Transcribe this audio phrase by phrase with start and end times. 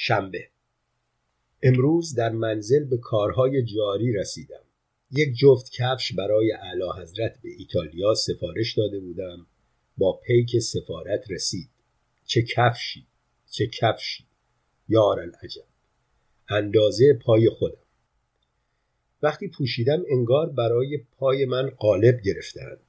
[0.00, 0.48] شنبه.
[1.62, 4.64] امروز در منزل به کارهای جاری رسیدم.
[5.10, 9.46] یک جفت کفش برای اعلی حضرت به ایتالیا سفارش داده بودم.
[9.96, 11.68] با پیک سفارت رسید.
[12.26, 13.06] چه کفشی
[13.50, 14.24] چه کفشی.
[14.88, 15.66] یار العجب.
[16.48, 17.86] اندازه پای خودم.
[19.22, 22.80] وقتی پوشیدم انگار برای پای من قالب گرفتند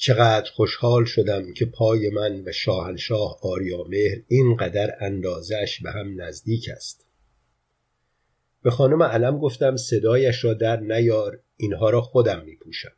[0.00, 7.06] چقدر خوشحال شدم که پای من و شاهنشاه آریامهر اینقدر اندازش به هم نزدیک است.
[8.62, 12.92] به خانم علم گفتم صدایش را در نیار اینها را خودم می پوشم.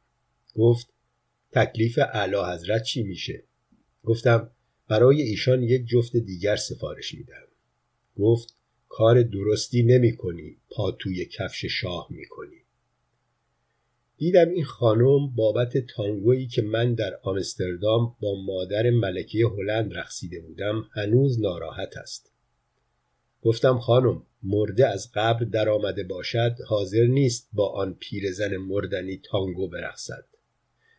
[0.55, 0.93] گفت
[1.53, 3.45] تکلیف اعلی حضرت چی میشه؟
[4.05, 4.51] گفتم
[4.89, 7.47] برای ایشان یک جفت دیگر سفارش میدم
[8.17, 8.55] گفت
[8.89, 12.60] کار درستی نمی کنی پا توی کفش شاه می کنی
[14.21, 20.85] دیدم این خانم بابت تانگویی که من در آمستردام با مادر ملکه هلند رقصیده بودم
[20.93, 22.33] هنوز ناراحت است.
[23.43, 29.69] گفتم خانم مرده از قبر در آمده باشد حاضر نیست با آن پیرزن مردنی تانگو
[29.69, 30.25] برقصد.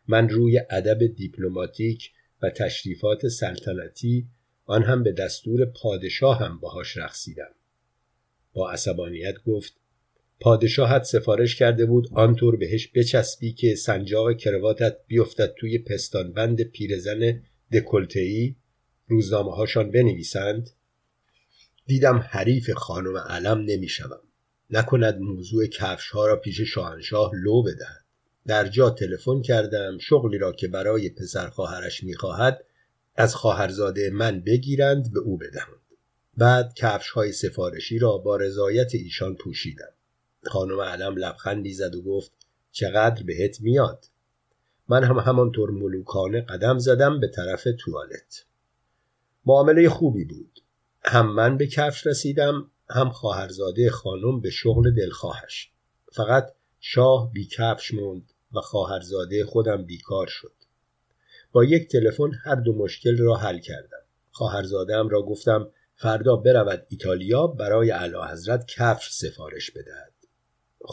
[0.07, 4.27] من روی ادب دیپلماتیک و تشریفات سلطنتی
[4.65, 7.51] آن هم به دستور پادشاه هم باهاش رقصیدم.
[8.53, 9.80] با عصبانیت گفت
[10.41, 18.55] پادشاهت سفارش کرده بود آنطور بهش بچسبی که سنجاق کرواتت بیفتد توی پستانبند پیرزن دکلتهی
[19.07, 20.69] روزنامه هاشان بنویسند
[21.85, 24.19] دیدم حریف خانم علم نمی‌شوم.
[24.69, 28.05] نکند موضوع کفش ها را پیش شاهنشاه لو بدهد.
[28.47, 32.63] در جا تلفن کردم شغلی را که برای پسر خواهرش می‌خواهد
[33.15, 35.81] از خواهرزاده من بگیرند به او بدهند
[36.37, 39.93] بعد کفش های سفارشی را با رضایت ایشان پوشیدم.
[40.47, 42.31] خانم علم لبخندی زد و گفت
[42.71, 44.05] چقدر بهت میاد؟
[44.87, 48.45] من هم همانطور ملوکانه قدم زدم به طرف توالت.
[49.45, 50.59] معامله خوبی بود.
[51.03, 55.71] هم من به کفش رسیدم هم خواهرزاده خانم به شغل دلخواهش.
[56.11, 60.53] فقط شاه بی کفش موند و خواهرزاده خودم بیکار شد.
[61.51, 64.03] با یک تلفن هر دو مشکل را حل کردم.
[64.31, 70.20] خواهرزادهام را گفتم فردا برود ایتالیا برای اعلی حضرت کفش سفارش بدهد.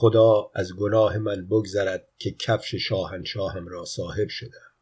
[0.00, 4.72] خدا از گناه من بگذرد که کفش شاهنشاهم را صاحب شدم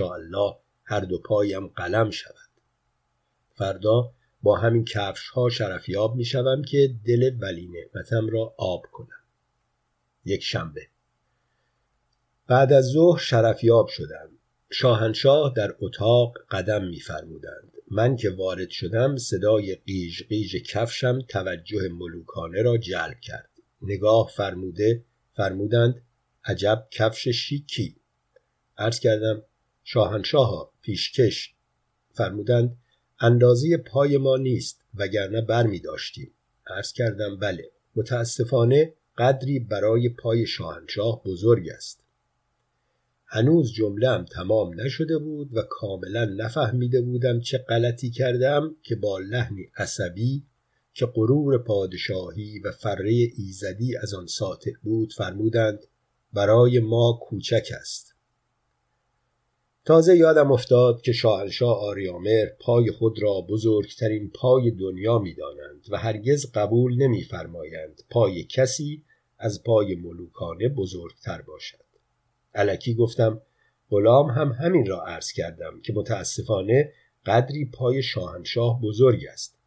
[0.00, 2.50] الله هر دو پایم قلم شود.
[3.54, 9.22] فردا با همین کفش ها شرفیاب می شوم که دل ولی نعمتم را آب کنم.
[10.24, 10.86] یک شنبه.
[12.46, 14.28] بعد از ظهر شرفیاب شدم.
[14.70, 17.72] شاهنشاه در اتاق قدم میفرمودند.
[17.90, 23.51] من که وارد شدم صدای قیژ قیژ کفشم توجه ملوکانه را جلب کرد.
[23.82, 25.04] نگاه فرموده
[25.36, 26.02] فرمودند
[26.44, 27.96] عجب کفش شیکی.
[28.78, 29.42] عرض کردم
[29.84, 31.54] شاهنشاها پیشکش.
[32.12, 32.76] فرمودند
[33.20, 36.30] اندازه پای ما نیست وگرنه بر می داشتیم.
[36.66, 37.70] عرض کردم بله.
[37.96, 42.02] متاسفانه قدری برای پای شاهنشاه بزرگ است.
[43.26, 49.68] هنوز جملم تمام نشده بود و کاملا نفهمیده بودم چه غلطی کردم که با لحنی
[49.76, 50.42] عصبی
[50.94, 55.86] که غرور پادشاهی و فره ایزدی از آن ساطع بود فرمودند
[56.32, 58.14] برای ما کوچک است.
[59.84, 66.52] تازه یادم افتاد که شاهنشاه آریامر پای خود را بزرگترین پای دنیا می‌دانند و هرگز
[66.54, 69.04] قبول نمیفرمایند پای کسی
[69.38, 71.84] از پای ملوکانه بزرگتر باشد.
[72.54, 73.40] علکی گفتم
[73.90, 76.92] غلام هم همین را عرض کردم که متاسفانه
[77.26, 79.58] قدری پای شاهنشاه بزرگ است.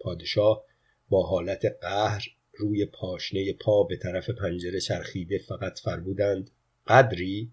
[0.00, 0.64] پادشاه
[1.08, 2.22] با حالت قهر
[2.56, 6.50] روی پاشنه پا به طرف پنجره چرخیده فقط فرمودند
[6.86, 7.52] قدری؟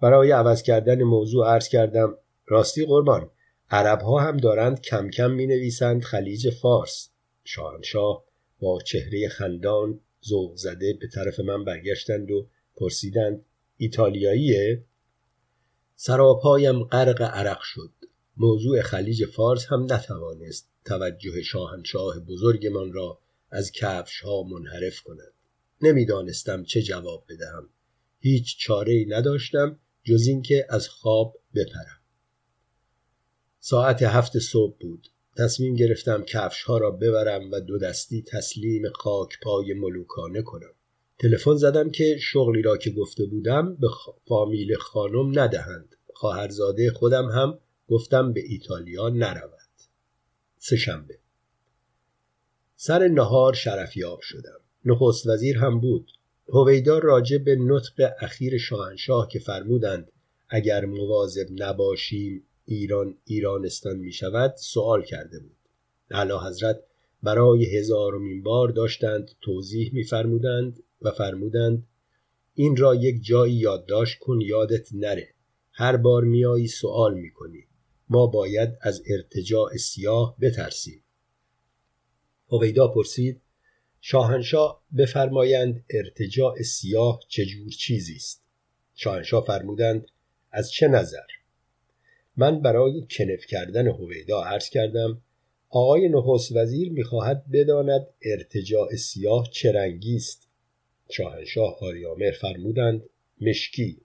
[0.00, 2.16] برای عوض کردن موضوع عرض کردم
[2.46, 3.30] راستی قربان
[3.70, 7.10] عرب ها هم دارند کم کم می نویسند خلیج فارس.
[7.44, 8.24] شاهنشاه
[8.60, 13.44] با چهره خندان ذوق زده به طرف من برگشتند و پرسیدند
[13.76, 14.84] ایتالیاییه؟
[15.96, 17.90] سراپایم غرق عرق شد.
[18.36, 23.18] موضوع خلیج فارس هم نتوانست توجه شاهنشاه بزرگمان را
[23.50, 25.32] از کفش ها منحرف کند.
[25.82, 27.68] نمی‌دانستم چه جواب بدهم.
[28.20, 32.00] هیچ چاره نداشتم جز اینکه از خواب بپرم.
[33.60, 35.08] ساعت هفت صبح بود.
[35.36, 40.72] تصمیم گرفتم کفش ها را ببرم و دو دستی تسلیم خاک پای ملوکانه کنم.
[41.18, 43.88] تلفن زدم که شغلی را که گفته بودم به
[44.28, 45.96] فامیل خانم ندهند.
[46.14, 47.58] خواهرزاده خودم هم
[47.88, 49.50] گفتم به ایتالیا نرود.
[50.58, 51.18] سهشنبه.
[52.76, 54.60] سر نهار شرفیاب شدم.
[54.84, 56.10] نخست وزیر هم بود.
[56.48, 60.12] هویدا راجع به نطق اخیر شاهنشاه که فرمودند
[60.48, 65.56] اگر مواظب نباشیم ایران ایرانستان می شود سوال کرده بود.
[66.10, 66.80] اعلی حضرت
[67.22, 71.86] برای هزارمین بار داشتند توضیح میفرمودند و فرمودند
[72.54, 75.28] این را یک جایی یادداشت کن یادت نره.
[75.72, 77.66] هر بار میایی سوال می‌کنی.
[78.08, 81.04] ما باید از ارتجاع سیاه بترسیم.
[82.48, 83.40] هویدا پرسید
[84.00, 88.44] شاهنشاه بفرمایند ارتجاع سیاه چجور چیزی است؟
[88.94, 90.06] شاهنشاه فرمودند
[90.50, 91.26] از چه نظر؟
[92.36, 95.22] من برای کنف کردن هویدا عرض کردم
[95.68, 100.48] آقای نخست وزیر می‌خواهد بداند ارتجاع سیاه چه رنگی است؟
[101.10, 103.02] شاهنشاه آریامر فرمودند
[103.40, 104.03] مشکی.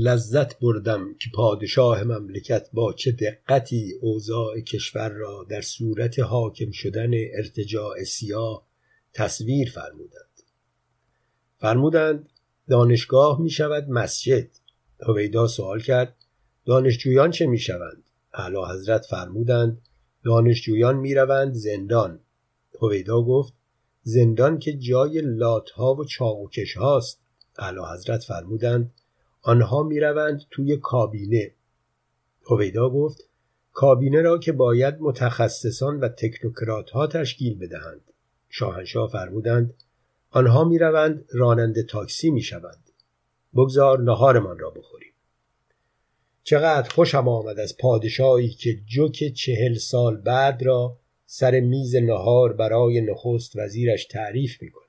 [0.00, 7.10] لذت بردم که پادشاه مملکت با چه دقتی اوضاع کشور را در صورت حاکم شدن
[7.14, 8.66] ارتجاع سیاه
[9.12, 10.42] تصویر فرمودند.
[11.56, 12.28] فرمودند
[12.68, 14.48] دانشگاه می شود مسجد.
[15.00, 16.16] هویدا سوال کرد
[16.64, 18.02] دانشجویان چه می شوند؟
[18.34, 19.80] اعلی حضرت فرمودند
[20.24, 22.20] دانشجویان می روند زندان.
[22.82, 23.52] هویدا گفت
[24.02, 27.20] زندان که جای لاتها و چاقوکش هاست.
[27.58, 28.94] اعلی حضرت فرمودند
[29.48, 31.50] آنها می روند توی کابینه.
[32.46, 33.28] هویدا گفت
[33.72, 38.00] کابینه را که باید متخصصان و تکنوکرات ها تشکیل بدهند.
[38.48, 39.74] شاهنشاه فرمودند
[40.30, 42.90] آنها می روند راننده تاکسی می شوند
[43.54, 45.12] بگذار نهارمان را بخوریم.
[46.42, 50.96] چقدر خوشم آمد از پادشاهی که جوک چهل سال بعد را
[51.26, 54.88] سر میز نهار برای نخست وزیرش تعریف می کند.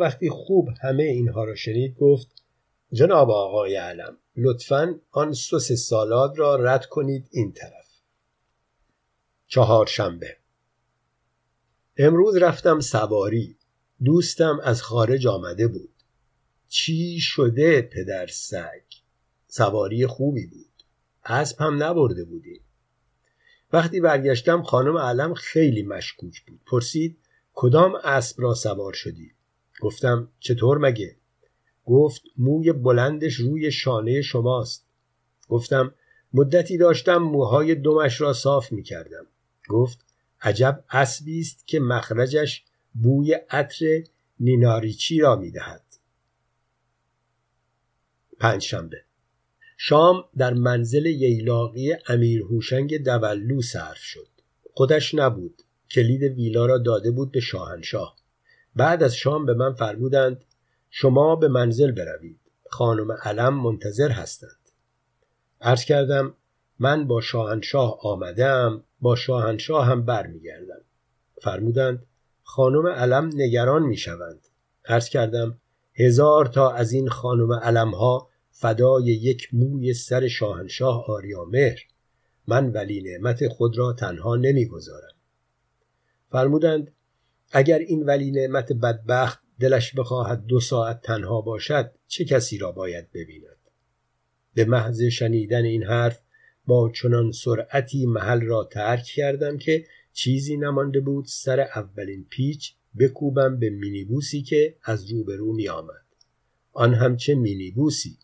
[0.00, 2.37] وقتی خوب همه اینها را شنید گفت
[2.92, 7.88] جناب آقای علم لطفا آن سس سالاد را رد کنید این طرف.
[9.46, 10.36] چهارشنبه.
[11.96, 13.56] امروز رفتم سواری.
[14.04, 15.94] دوستم از خارج آمده بود.
[16.68, 18.82] چی شده پدر سگ؟
[19.48, 20.84] سواری خوبی بود.
[21.24, 22.60] اسب هم نبرده بودیم.
[23.72, 26.60] وقتی برگشتم خانم علم خیلی مشکوک بود.
[26.66, 27.18] پرسید
[27.54, 29.32] کدام اسب را سوار شدی؟
[29.80, 31.17] گفتم چطور مگه؟
[31.88, 34.86] گفت موی بلندش روی شانه شماست.
[35.48, 35.94] گفتم
[36.34, 39.26] مدتی داشتم موهای دمش را صاف می کردم
[39.68, 40.04] گفت
[40.40, 42.64] عجب اسبی است که مخرجش
[42.94, 44.02] بوی عطر
[44.40, 45.84] نیناریچی را می دهد
[48.40, 49.02] پنجشنبه.
[49.76, 54.28] شام در منزل ییلاقی امیر هوشنگ دولو صرف شد.
[54.74, 55.62] خودش نبود.
[55.90, 58.16] کلید ویلا را داده بود به شاهنشاه.
[58.76, 60.44] بعد از شام به من فرمودند
[60.90, 62.40] شما به منزل بروید.
[62.70, 64.58] خانم علم منتظر هستند.
[65.60, 66.34] عرض کردم
[66.78, 70.80] من با شاهنشاه آمدم با شاهنشاه هم برمیگردم.
[71.42, 72.06] فرمودند
[72.42, 74.48] خانم علم نگران می‌شوند.
[74.84, 75.58] عرض کردم
[75.94, 81.78] هزار تا از این خانم علم ها فدای یک موی سر شاهنشاه آریامهر
[82.46, 85.14] من ولی نعمت خود را تنها نمی‌گذارم.
[86.30, 86.90] فرمودند
[87.52, 93.12] اگر این ولی نعمت بدبخت دلش بخواهد دو ساعت تنها باشد چه کسی را باید
[93.12, 93.56] ببیند؟
[94.54, 96.20] به محض شنیدن این حرف
[96.66, 103.58] با چنان سرعتی محل را ترک کردم که چیزی نمانده بود سر اولین پیچ بکوبم
[103.58, 106.04] به مینیبوسی که از روبرو می آمد.
[106.72, 108.18] آن هم چه مینیبوسی.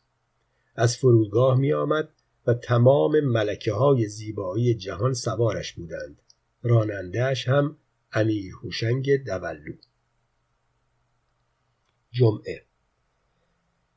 [0.76, 2.08] از فرودگاه می آمد
[2.46, 6.22] و تمام ملکه های زیبایی جهان سوارش بودند.
[6.62, 7.76] رانندهش هم
[8.12, 9.72] امیر هوشنگ دولو.
[12.14, 12.66] جمعه.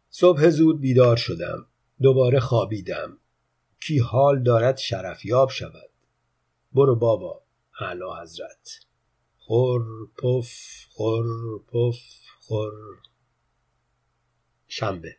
[0.10, 1.68] صبح زود بیدار شدم.
[2.02, 3.18] دوباره خوابیدم.
[3.80, 5.90] کی حال دارد شرفیاب شود.
[6.74, 7.42] برو بابا.
[7.80, 8.80] اعلی حضرت.
[9.38, 9.82] خور
[10.18, 10.52] پف
[10.90, 11.26] خور
[11.60, 12.00] پف
[12.40, 12.74] خور.
[14.68, 15.18] شنبه.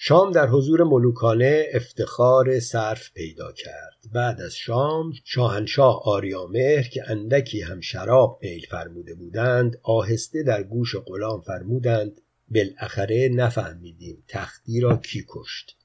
[0.00, 3.98] شام در حضور ملوکانه افتخار صرف پیدا کرد.
[4.12, 10.96] بعد از شام شاهنشاه آریامهر که اندکی هم شراب میل فرموده بودند آهسته در گوش
[10.96, 15.76] غلام فرمودند بالاخره نفهمیدیم تختی را کی کشت.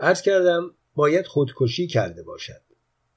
[0.00, 2.62] عرض کردم باید خودکشی کرده باشد.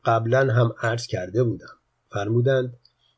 [0.05, 1.77] قبلا هم عرض کرده بودم.
[2.09, 2.77] فرمودند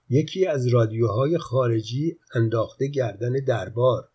[0.09, 4.09] یکی از رادیوهای خارجی انداخته گردن دربار.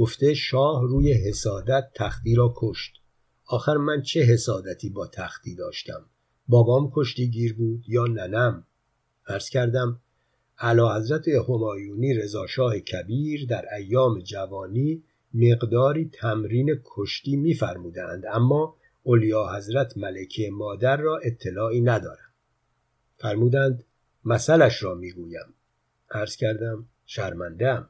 [0.00, 2.92] گفته شاه روی حسادت تختی را کشت.
[3.46, 6.06] آخر من چه حسادتی با تختی داشتم؟
[6.48, 8.66] بابام کشتی گیر بود یا ننم؟
[9.26, 10.00] عرض کردم
[10.58, 15.02] علا حضرت همایونی رضاشاه کبیر در ایام جوانی
[15.34, 22.32] مقداری تمرین کشتی میفرمودند اما اولیا حضرت ملکه مادر را اطلاعی ندارم.
[23.16, 23.84] فرمودند
[24.24, 25.54] مثلش را می‌گویم.
[26.10, 27.88] عرض کردم شرمندهام.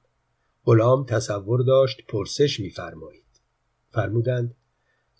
[0.64, 3.24] غلام تصور داشت پرسش میفرمایید.
[3.90, 4.54] فرمودند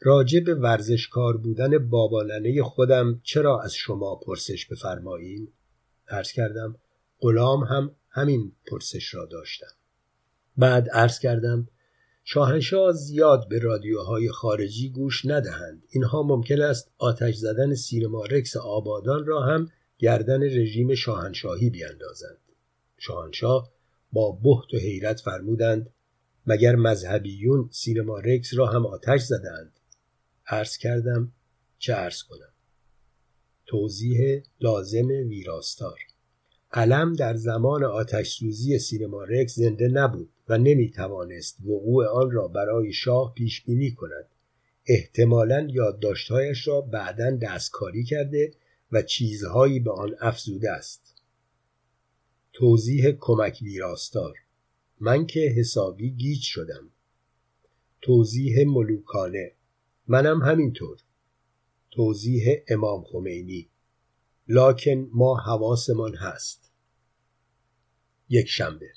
[0.01, 5.53] راجع به ورزشکار بودن باباننه خودم چرا از شما پرسش بفرماییم؟
[6.09, 6.77] عرض کردم
[7.21, 9.73] غلام هم همین پرسش را داشتم.
[10.57, 11.69] بعد عرض کردم
[12.25, 15.83] شاهنشاه زیاد به رادیوهای خارجی گوش ندهند.
[15.91, 19.69] اینها ممکن است آتش زدن سینما رکس آبادان را هم
[19.99, 22.39] گردن رژیم شاهنشاهی بیاندازند.
[22.99, 23.71] شاهنشاه
[24.13, 25.91] با بحت و حیرت فرمودند
[26.47, 29.73] مگر مذهبیون سینما رکس را هم آتش زدند
[30.47, 31.33] عرض کردم
[31.79, 32.53] چه عرض کنم؟
[33.67, 35.99] توضیح لازم ویراستار.
[36.73, 42.49] علم در زمان آتش سوزی سینما رکس زنده نبود و نمی توانست وقوع آن را
[42.49, 44.29] برای شاه پیش بینی کند.
[44.87, 48.53] احتمالا یادداشتهایش را بعدا دستکاری کرده
[48.93, 51.20] و چیزهایی به آن افزوده است.
[52.61, 54.35] توضیح کمک ویراستار
[55.01, 56.91] من که حسابی گیج شدم.
[58.03, 59.53] توضیح ملوکانه.
[60.09, 60.99] منم همینطور.
[61.91, 63.69] توضیح امام خمینی.
[64.49, 66.73] لاکن ما حواسمان هست.
[68.29, 68.91] یک شنبه.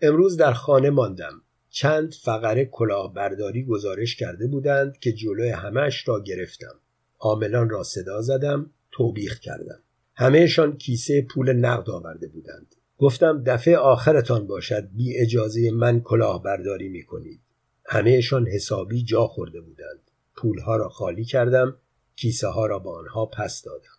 [0.00, 1.42] امروز در خانه ماندم.
[1.70, 6.80] چند فقره کلاهبرداری گزارش کرده بودند که جلوی همش را گرفتم.
[7.18, 9.82] عاملان را صدا زدم توبیخ کردم.
[10.14, 12.75] همهشان کیسه پول نقد آورده بودند.
[12.98, 17.40] گفتم دفعه آخرتان باشد بی اجازه من کلاهبرداری می کنید
[17.84, 20.10] همهشان حسابی جا خورده بودند.
[20.36, 21.76] پولها را خالی کردم
[22.16, 23.96] کیسه ها را با آنها پس دادم.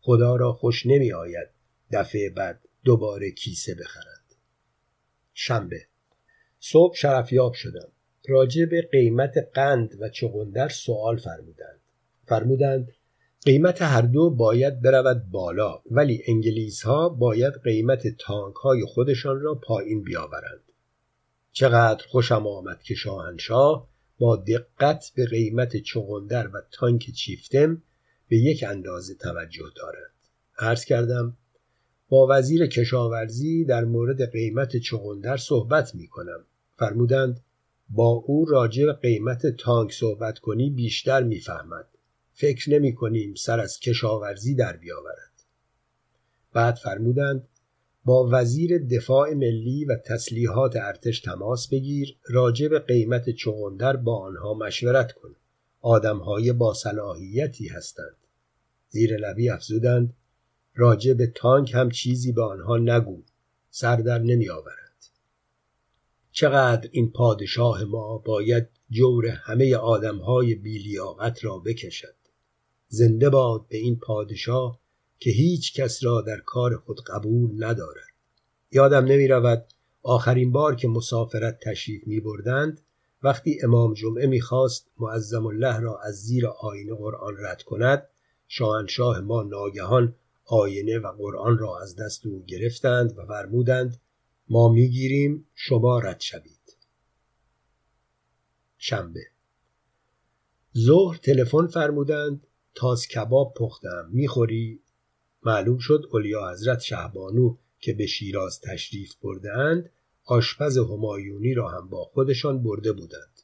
[0.00, 1.48] خدا را خوش نمی آید
[1.92, 4.36] دفعه بعد دوباره کیسه بخرد
[5.34, 5.86] شنبه.
[6.60, 7.88] صبح شرفیاب شدم.
[8.28, 11.80] راجع به قیمت قند و چغندر سوال فرمودند.
[12.26, 12.92] فرمودند
[13.44, 19.54] قیمت هر دو باید برود بالا ولی انگلیس ها باید قیمت تانک های خودشان را
[19.54, 20.62] پایین بیاورند.
[21.52, 27.82] چقدر خوشم آمد که شاهنشاه با دقت به قیمت چغندر و تانک چیفتم
[28.28, 30.14] به یک اندازه توجه دارند
[30.58, 31.36] عرض کردم
[32.08, 36.44] با وزیر کشاورزی در مورد قیمت چغندر صحبت می کنم
[36.76, 37.40] فرمودند
[37.90, 41.88] با او راجع به قیمت تانک صحبت کنی بیشتر می‌فهمد.
[42.40, 45.32] فکر نمی کنیم سر از کشاورزی در بیاورد.
[46.52, 47.48] بعد فرمودند
[48.04, 54.54] با وزیر دفاع ملی و تسلیحات ارتش تماس بگیر راجع به قیمت چغندر با آنها
[54.54, 55.36] مشورت کن.
[55.80, 58.16] آدمهای با صلاحیتی هستند.
[58.88, 60.14] زیر لبی افزودند
[60.74, 63.22] راجع به تانک هم چیزی به آنها نگو.
[63.70, 65.06] سر در نمی آورد
[66.32, 72.17] چقدر این پادشاه ما باید جور همه آدمهای بیلیاقت را بکشد.
[72.88, 74.80] زنده باد به این پادشاه
[75.18, 78.08] که هیچ کس را در کار خود قبول ندارد.
[78.72, 79.66] یادم نمی رود
[80.02, 82.80] آخرین بار که مسافرت تشریف می بردند
[83.22, 88.08] وقتی امام جمعه می‌خواست معظم الله را از زیر آینه قرآن رد کند
[88.48, 90.14] شاهنشاه ما ناگهان
[90.44, 94.00] آینه و قرآن را از دست او گرفتند و فرمودند
[94.48, 96.76] ما می‌گیریم شما رد شوید.
[98.78, 99.20] شنبه.
[100.78, 104.08] ظهر تلفن فرمودند تاز کباب پختم.
[104.12, 104.80] می‌خوری؟
[105.42, 109.90] معلوم شد اولیا حضرت شهبانو که به شیراز تشریف بردهاند
[110.24, 113.42] آشپز همایونی را هم با خودشان برده بودند.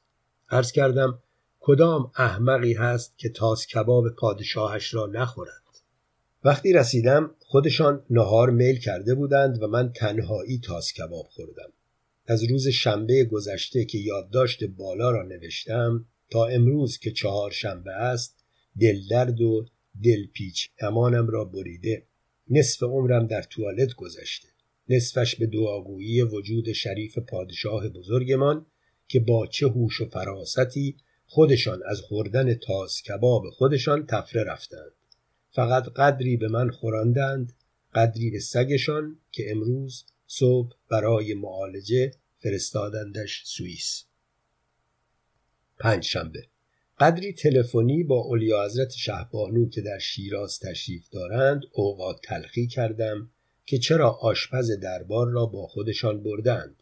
[0.51, 1.19] عرض کردم
[1.61, 5.65] کدام احمقی هست که تاز کباب پادشاهش را نخورد؟
[6.45, 11.73] وقتی رسیدم خودشان نهار میل کرده بودند و من تنهایی تاز کباب خوردم.
[12.27, 18.44] از روز شنبه گذشته که یادداشت بالا را نوشتم تا امروز که چهار شنبه است
[18.81, 19.67] دلدرد و
[20.05, 22.07] دلپیچ امانم را بریده.
[22.51, 24.49] نصف عمرم در توالت گذشته.
[24.89, 28.67] نصفش به دعاگویی وجود شریف پادشاه بزرگمان
[29.09, 34.93] که با چه هوش و فراستی خودشان از خوردن تاز کباب خودشان تفره رفتند.
[35.51, 37.53] فقط قدری به من خوراندند
[37.95, 44.05] قدری به سگشان که امروز صبح برای معالجه فرستادندش سوئیس.
[45.79, 46.47] پنج شنبه
[46.99, 53.31] قدری تلفنی با اولیا حضرت شهبانو که در شیراز تشریف دارند اوقات تلخی کردم
[53.67, 56.77] که چرا آشپز دربار را با خودشان بردند.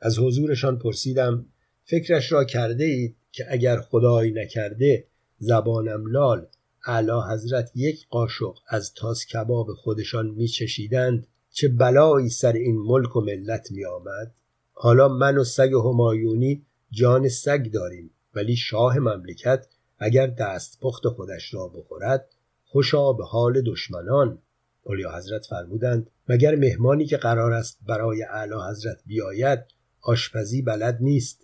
[0.00, 1.46] از حضورشان پرسیدم
[1.84, 5.06] فکرش را کرده اید که اگر خدای نکرده
[5.38, 6.46] زبانم لال
[6.86, 13.20] اعلی حضرت یک قاشق از تاس کباب خودشان میچشیدند چه بلایی سر این ملک و
[13.20, 14.34] ملت می آمد
[14.72, 18.10] حالا من و سگ همایونی جان سگ داریم.
[18.36, 19.66] ولی شاه مملکت
[19.98, 22.28] اگر دست پخت خودش را بخورد
[22.64, 24.38] خوشا به حال دشمنان.
[24.82, 29.58] اولیا حضرت فرمودند مگر مهمانی که قرار است برای اعلی حضرت بیاید
[30.00, 31.42] آشپزی بلد نیست؟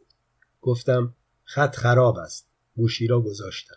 [0.60, 2.48] گفتم خط خراب است.
[2.76, 3.76] گوشی را گذاشتم.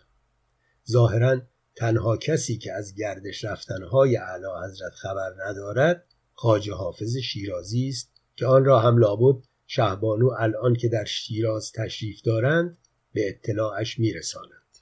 [0.90, 1.40] ظاهرا
[1.76, 8.46] تنها کسی که از گردش رفتنهای اعلی حضرت خبر ندارد خاج حافظ شیرازی است که
[8.46, 12.78] آن را هم لابد شهبانو الان که در شیراز تشریف دارند
[13.16, 14.78] به اطلاعش میرسانند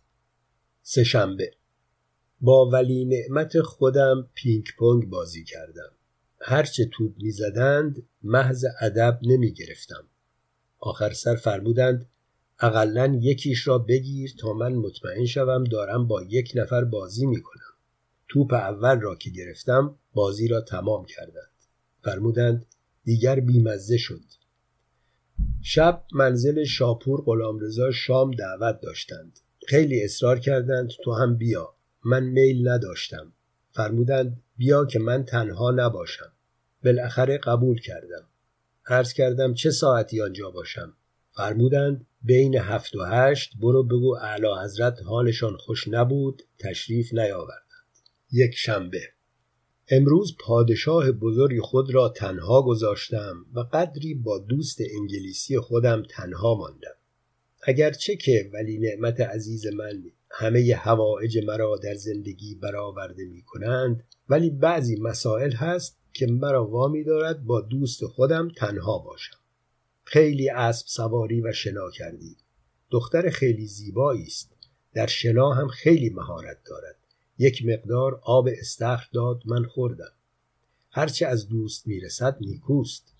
[0.83, 1.53] سه شنبه
[2.41, 5.91] با ولی نعمت خودم پینگ پونگ بازی کردم
[6.41, 10.05] هرچه توپ می‌زدند محض ادب نمی گرفتم
[10.79, 12.09] آخر سر فرمودند
[12.61, 17.75] اقلا یکیش را بگیر تا من مطمئن شوم دارم با یک نفر بازی می کنم.
[18.29, 21.53] توپ اول را که گرفتم بازی را تمام کردند.
[22.03, 22.67] فرمودند
[23.05, 24.43] دیگر بیمزه شد.
[25.62, 29.41] شب منزل شاپور غلامرضا شام دعوت داشتند.
[29.67, 31.75] خیلی اصرار کردند تو هم بیا.
[32.05, 33.33] من میل نداشتم.
[33.71, 36.33] فرمودند بیا که من تنها نباشم.
[36.85, 38.25] بالاخره قبول کردم.
[38.87, 40.93] عرض کردم چه ساعتی آنجا باشم.
[41.37, 47.64] فرمودند بین هفت و هشت برو بگو اعلی حضرت حالشان خوش نبود تشریف نیاوردند
[48.33, 49.13] یک شنبه
[49.88, 56.95] امروز پادشاه بزرگ خود را تنها گذاشتم و قدری با دوست انگلیسی خودم تنها ماندم.
[57.62, 64.50] اگرچه که ولی نعمت عزیز من همه هوایج مرا در زندگی برآورده می کنند ولی
[64.50, 69.37] بعضی مسائل هست که مرا وامی دارد با دوست خودم تنها باشم.
[70.05, 72.37] خیلی اسب سواری و شنا کردی
[72.91, 74.53] دختر خیلی زیبایی است.
[74.95, 76.97] در شنا هم خیلی مهارت دارد.
[77.38, 80.12] یک مقدار آب استخر داد من خوردم.
[80.91, 83.14] هرچه از دوست می‌رسد نیکوست.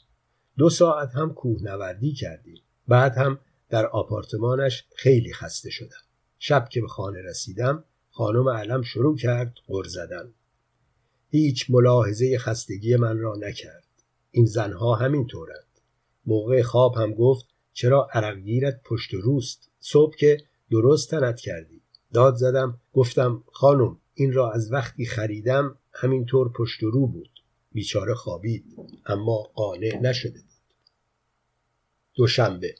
[0.59, 2.61] دو ساعت هم کوهنوردی کردیم.
[2.89, 6.03] بعد هم در آپارتمانش خیلی خسته شدم.
[6.39, 10.33] شب که به خانه رسیدم خانم علم شروع کرد غر زدن.
[11.31, 13.85] هیچ ملاحظه خستگی من را نکرد.
[14.31, 15.27] این زنها همین
[16.27, 21.81] موقع خواب هم گفت چرا عرقگیرت پشت روست؟ صبح که درست تنت کردی.
[22.13, 27.31] داد زدم گفتم خانم این را از وقتی خریدم همینطور پشت رو بود.
[27.73, 28.65] بیچاره خوابید
[29.07, 30.75] اما قانع نشده بود.
[32.15, 32.75] دوشنبه.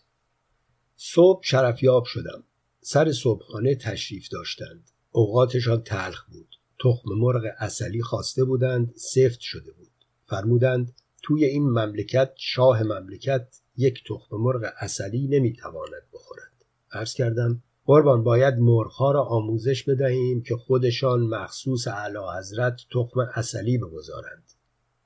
[0.97, 2.45] صبح شرفیاب شدم.
[2.81, 4.91] سر صبحانه تشریف داشتند.
[5.11, 6.57] اوقاتشان تلخ بود.
[6.81, 9.91] تخم مرغ اصلی خواسته بودند سفت شده بود.
[10.27, 16.65] فرمودند توی این مملکت شاه مملکت یک تخم مرغ اصلی نمی‌تواند بخورد.
[16.93, 23.79] عرض کردم قربان باید مرغها را آموزش بدهیم که خودشان مخصوص اعلی حضرت تخم اصلی
[23.79, 24.53] بگذارند.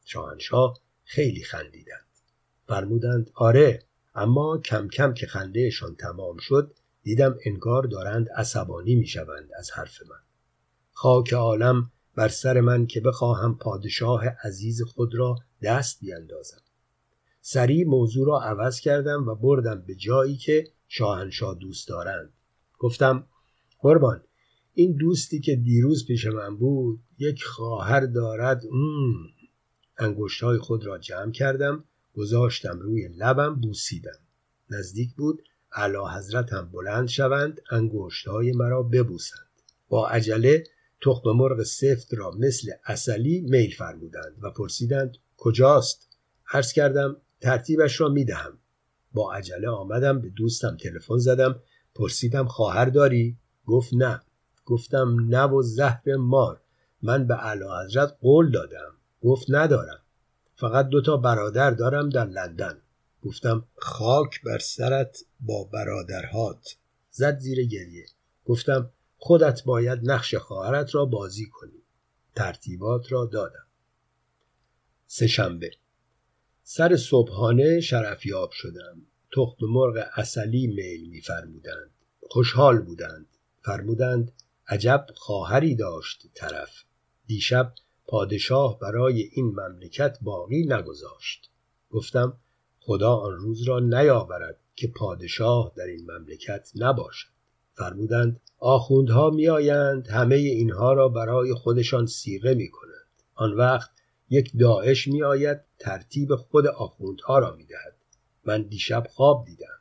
[0.05, 2.07] شاهنشاه خیلی خندیدند.
[2.67, 3.83] فرمودند آره
[4.15, 10.21] اما کم کم که خندهشان تمام شد دیدم انگار دارند عصبانی می‌شوند از حرف من.
[10.93, 16.63] خاک عالم بر سر من که بخواهم پادشاه عزیز خود را دست بیندازم.
[17.41, 22.33] سریع موضوع را عوض کردم و بردم به جایی که شاهنشاه دوست دارند.
[22.79, 23.27] گفتم
[23.79, 24.23] قربان
[24.75, 28.63] این دوستی که دیروز پیش من بود یک خواهر دارد.
[29.99, 34.19] انگشت های خود را جمع کردم گذاشتم روی لبم بوسیدم.
[34.71, 39.49] نزدیک بود اعلی حضرت هم بلند شوند انگشت های مرا ببوسند.
[39.89, 40.65] با عجله
[41.03, 46.09] تخم مرغ سفت را مثل اصلی میل فرمودند و پرسیدند کجاست؟
[46.53, 48.59] عرض کردم ترتیبش را می‌دهم.
[49.13, 51.61] با عجله آمدم به دوستم تلفن زدم
[51.95, 54.21] پرسیدم خواهر داری؟ گفت نه.
[54.65, 56.61] گفتم نه و زهر مار.
[57.03, 58.95] من به اعلی حضرت قول دادم.
[59.23, 60.01] گفت ندارم.
[60.57, 62.81] فقط دوتا برادر دارم در لندن.
[63.23, 66.77] گفتم خاک بر سرت با برادرهات.
[67.11, 68.07] زد زیر گریه.
[68.45, 71.83] گفتم خودت باید نقش خواهرت را بازی کنی.
[72.35, 73.67] ترتیبات را دادم.
[75.07, 75.71] سه شنبه
[76.63, 79.08] سر صبحانه شرفیاب شدم.
[79.33, 81.91] تخم مرغ اصلی میل میفرمودند.
[82.23, 83.27] خوشحال بودند.
[83.63, 84.33] فرمودند
[84.69, 86.85] عجب خواهری داشت طرف.
[87.27, 87.73] دیشب
[88.07, 91.51] پادشاه برای این مملکت باقی نگذاشت.
[91.91, 92.39] گفتم
[92.81, 97.29] خدا آن روز را نیاورد که پادشاه در این مملکت نباشد.
[97.75, 103.23] فرمودند آخوندها میآیند همه اینها را برای خودشان سیغه می کنند.
[103.35, 103.91] آن وقت
[104.31, 107.98] یک داعش می آید ترتیب خود آخوندها را می دهد.
[108.49, 109.79] من دیشب خواب دیدم.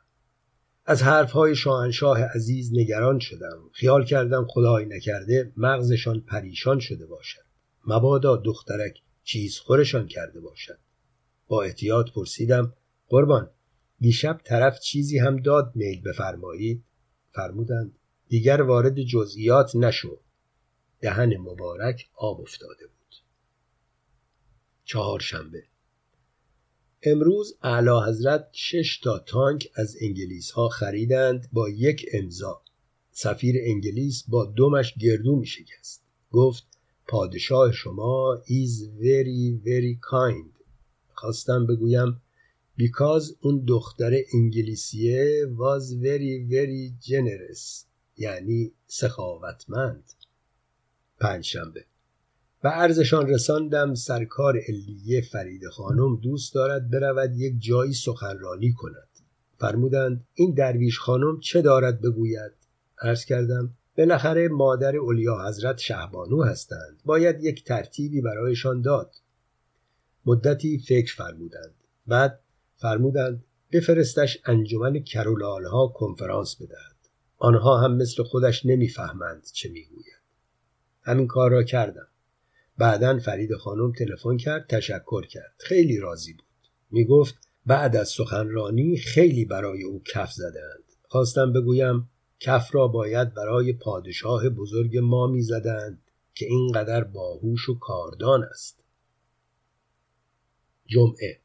[0.84, 3.70] از حرفهای شاهنشاه عزیز نگران شدم.
[3.72, 7.44] خیال کردم خدای نکرده مغزشان پریشان شده باشد.
[7.86, 10.78] مبادا دخترک چیز خورشان کرده باشد.
[11.48, 12.72] با احتیاط پرسیدم
[13.08, 13.50] قربان
[14.00, 16.84] دیشب طرف چیزی هم داد میل بفرمایید
[17.30, 20.20] فرمودند دیگر وارد جزئیات نشو
[21.00, 23.14] دهن مبارک آب افتاده بود
[24.84, 25.64] چهارشنبه
[27.02, 32.62] امروز اعلی حضرت شش تا تانک از انگلیس ها خریدند با یک امضا.
[33.10, 36.64] سفیر انگلیس با دمش گردو می شکست گفت
[37.08, 40.62] پادشاه شما is very very kind.
[41.14, 42.20] خواستم بگویم
[42.80, 47.84] because اون دختر انگلیسیه was very very generous.
[48.16, 50.12] یعنی سخاوتمند.
[51.20, 51.84] پنجشنبه.
[52.64, 59.08] و عرضشان رساندم سرکار علیه فرید خانم دوست دارد برود یک جایی سخنرانی کند.
[59.58, 62.52] فرمودند این درویش خانم چه دارد بگوید؟
[63.02, 67.00] عرض کردم بالاخره مادر اولیا حضرت شهبانو هستند.
[67.04, 69.14] باید یک ترتیبی برایشان داد.
[70.26, 71.74] مدتی فکر فرمودند.
[72.06, 72.40] بعد
[72.76, 76.96] فرمودند بفرستش انجمن کرولالها کنفرانس بدهد.
[77.38, 80.22] آنها هم مثل خودش نمی‌فهمند چه می‌گوید.
[81.02, 82.08] همین کار را کردم.
[82.78, 85.54] بعدا فرید خانم تلفن کرد تشکر کرد.
[85.58, 86.44] خیلی راضی بود.
[86.90, 87.34] می‌گفت
[87.66, 92.10] بعد از سخنرانی خیلی برای او کف زدند خواستم بگویم
[92.40, 96.02] کف را باید برای پادشاه بزرگ ما می‌زدند
[96.34, 98.78] که اینقدر باهوش و کاردان است.
[100.86, 101.40] جمعه.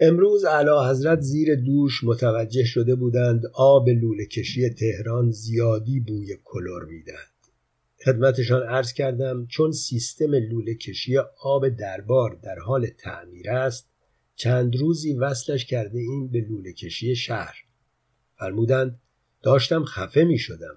[0.00, 6.84] امروز علا حضرت زیر دوش متوجه شده بودند آب لوله کشی تهران زیادی بوی کلور
[6.84, 7.33] می‌دهد.
[8.04, 13.88] خدمتشان عرض کردم چون سیستم لوله کشی آب دربار در حال تعمیر است
[14.36, 17.54] چند روزی وصلش کرده این به لوله کشی شهر.
[18.38, 19.00] فرمودند
[19.42, 20.76] داشتم خفه می شدم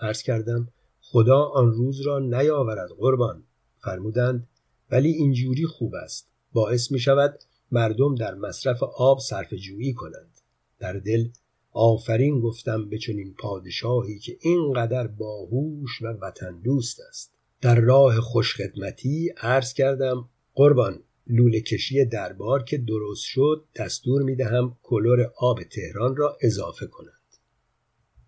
[0.00, 0.68] عرض کردم
[1.00, 3.44] خدا آن روز را نیاورد قربان.
[3.78, 4.48] فرمودند
[4.90, 6.28] ولی اینجوری خوب است.
[6.52, 7.38] باعث می شود
[7.70, 10.40] مردم در مصرف آب صرف جویی کنند.
[10.78, 11.28] در دل
[11.72, 17.32] آفرین گفتم به چنین پادشاهی که اینقدر باهوش و وطن دوست است.
[17.60, 24.76] در راه خوشخدمتی عرض کردم قربان لوله کشی دربار که درست شد دستور می دهم
[24.82, 27.12] کلور آب تهران را اضافه کنند.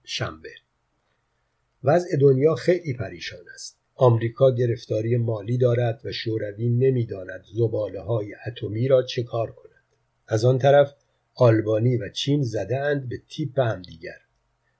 [0.04, 0.50] شنبه.
[1.84, 3.78] وضع دنیا خیلی پریشان است.
[3.94, 9.84] آمریکا گرفتاری مالی دارد و شوروی نمی‌داند زباله های اتمی را چه کار کند.
[10.26, 10.94] از آن طرف
[11.34, 14.18] آلبانی و چین زدهاند به تیپ همدیگر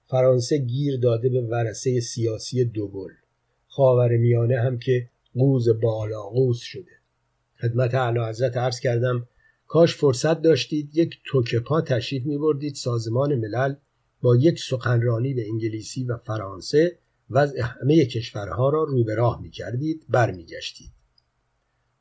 [0.06, 3.10] فرانسه گیر داده به ورسه سیاسی دوگل
[3.66, 6.90] خاور میانه هم که قوز بالا قوز شده.
[7.60, 9.28] خدمت اعلی حضرت عرض کردم
[9.66, 13.74] کاش فرصت داشتید یک توکپا تشریف می بردید سازمان ملل
[14.22, 16.98] با یک سخنرانی به انگلیسی و فرانسه
[17.30, 20.90] وضع همه کشورها را رو به راه می کردید برمیگشتید.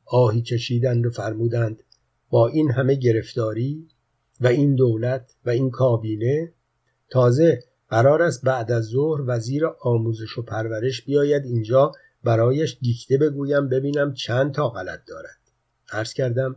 [0.04, 1.82] آهی کشیدند و فرمودند
[2.30, 3.88] با این همه گرفتاری
[4.40, 6.52] و این دولت و این کابینه
[7.10, 11.92] تازه قرار است بعد از ظهر وزیر آموزش و پرورش بیاید اینجا
[12.24, 15.38] برایش دیکته بگویم ببینم چند تا غلط دارد.
[15.92, 16.56] عرض کردم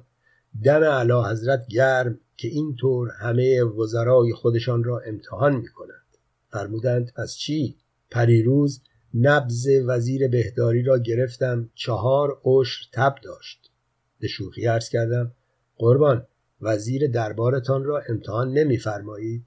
[0.63, 6.18] دم علا حضرت گرم که اینطور همه وزرای خودشان را امتحان می کنند
[6.52, 7.76] فرمودند پس چی؟
[8.12, 8.82] پریروز
[9.13, 13.72] نبز وزیر بهداری را گرفتم چهار عشر تب داشت.
[14.20, 15.32] به شوخی عرض کردم
[15.78, 16.28] قربان
[16.62, 19.46] وزیر دربارتان را امتحان نمیفرمایید.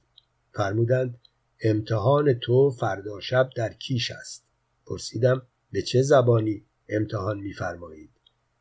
[0.53, 1.18] فرمودند
[1.62, 4.46] امتحان تو فردا شب در کیش است.
[4.87, 5.42] پرسیدم
[5.73, 8.11] به چه زبانی امتحان میفرمایید؟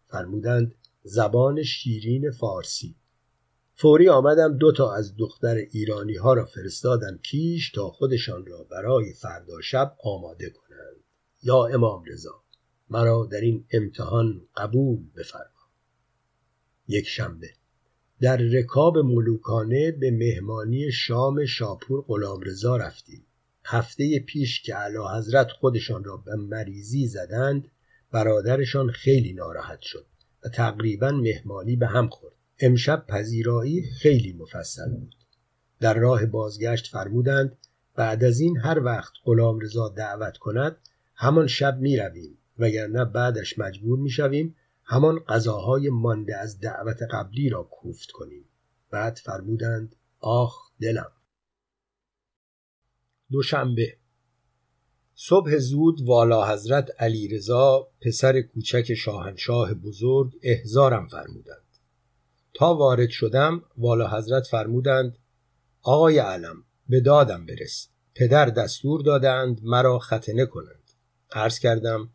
[0.07, 2.95] فرمودند زبان شیرین فارسی.
[3.75, 9.13] فوری آمدم دو تا از دختر ایرانی ها را فرستادم کیش تا خودشان را برای
[9.13, 11.03] فردا شب آماده کنند.
[11.43, 12.43] یا امام رضا
[12.89, 15.69] مرا در این امتحان قبول بفرما.
[16.87, 17.58] یک شنبه.
[18.21, 23.25] در رکاب ملوکانه به مهمانی شام شاپور غلامرضا رفتیم.
[23.65, 27.67] هفته پیش که علا حضرت خودشان را به مریضی زدند
[28.11, 30.05] برادرشان خیلی ناراحت شد
[30.45, 32.35] و تقریبا مهمانی به هم خورد.
[32.59, 35.15] امشب پذیرایی خیلی مفصل بود.
[35.79, 37.57] در راه بازگشت فرمودند
[37.95, 40.77] بعد از این هر وقت غلام رضا دعوت کند
[41.15, 44.55] همان شب می رویم وگرنه بعدش مجبور می شویم
[44.91, 48.45] همان غذاهای مانده از دعوت قبلی را کوفت کنیم.
[48.91, 51.11] بعد فرمودند آخ دلم.
[53.31, 53.97] دوشنبه.
[55.15, 61.67] صبح زود والا حضرت علی رضا پسر کوچک شاهنشاه بزرگ احزارم فرمودند.
[62.53, 65.17] تا وارد شدم والا حضرت فرمودند
[65.81, 67.89] آقای علم به دادم برس.
[68.15, 70.91] پدر دستور دادند مرا ختنه کنند.
[71.31, 72.09] عرض کردم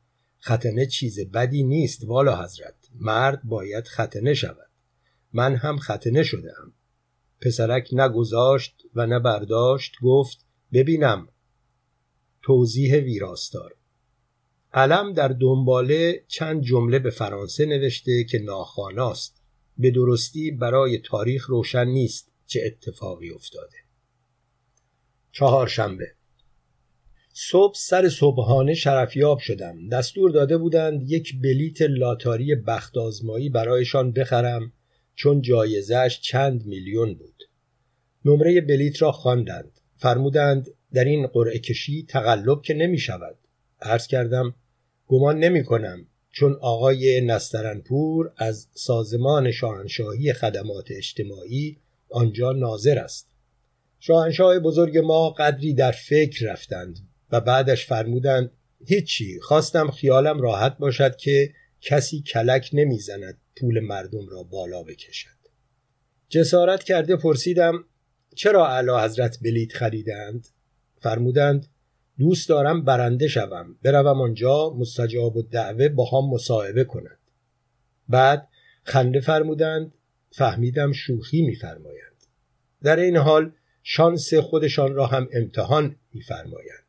[0.44, 2.74] ختنه چیز بدی نیست والا حضرت.
[2.94, 4.70] مرد باید ختنه شود.
[5.32, 6.72] من هم ختنه شدم
[7.40, 11.28] پسرک نگذاشت و نه برداشت گفت ببینم.
[12.42, 13.74] توضیح ویراستار.
[14.72, 19.40] علم در دنباله چند جمله به فرانسه نوشته که ناخواناست.
[19.78, 23.76] به درستی برای تاریخ روشن نیست چه اتفاقی افتاده.
[25.32, 26.12] چهارشنبه.
[27.36, 29.88] صبح سر صبحانه شرفیاب شدم.
[29.88, 34.72] دستور داده بودند یک بلیت لاتاری بخت آزمایی برایشان بخرم
[35.14, 37.42] چون جایزش چند میلیون بود.
[38.24, 39.80] نمره بلیت را خواندند.
[39.96, 43.36] فرمودند در این قرعه کشی تقلب که نمی شود
[43.82, 44.54] عرض کردم
[45.06, 51.78] گمان نمی کنم چون آقای نسترنپور از سازمان شاهنشاهی خدمات اجتماعی
[52.10, 53.28] آنجا ناظر است.
[54.00, 57.13] شاهنشاه بزرگ ما قدری در فکر رفتند.
[57.30, 58.50] و بعدش فرمودند
[58.86, 65.28] هیچی خواستم خیالم راحت باشد که کسی کلک نمی‌زند پول مردم را بالا بکشد.
[66.28, 67.84] جسارت کرده پرسیدم
[68.34, 70.48] چرا اعلی حضرت بلیت خریدند؟
[71.00, 71.66] فرمودند
[72.18, 77.18] دوست دارم برنده شوم بروم آنجا مستجاب و دعوه با هم مصاحبه کند
[78.08, 78.48] بعد
[78.84, 79.92] خنده فرمودند
[80.30, 82.24] فهمیدم شوخی میفرمایند.
[82.82, 86.83] در این حال شانس خودشان را هم امتحان میفرمایند.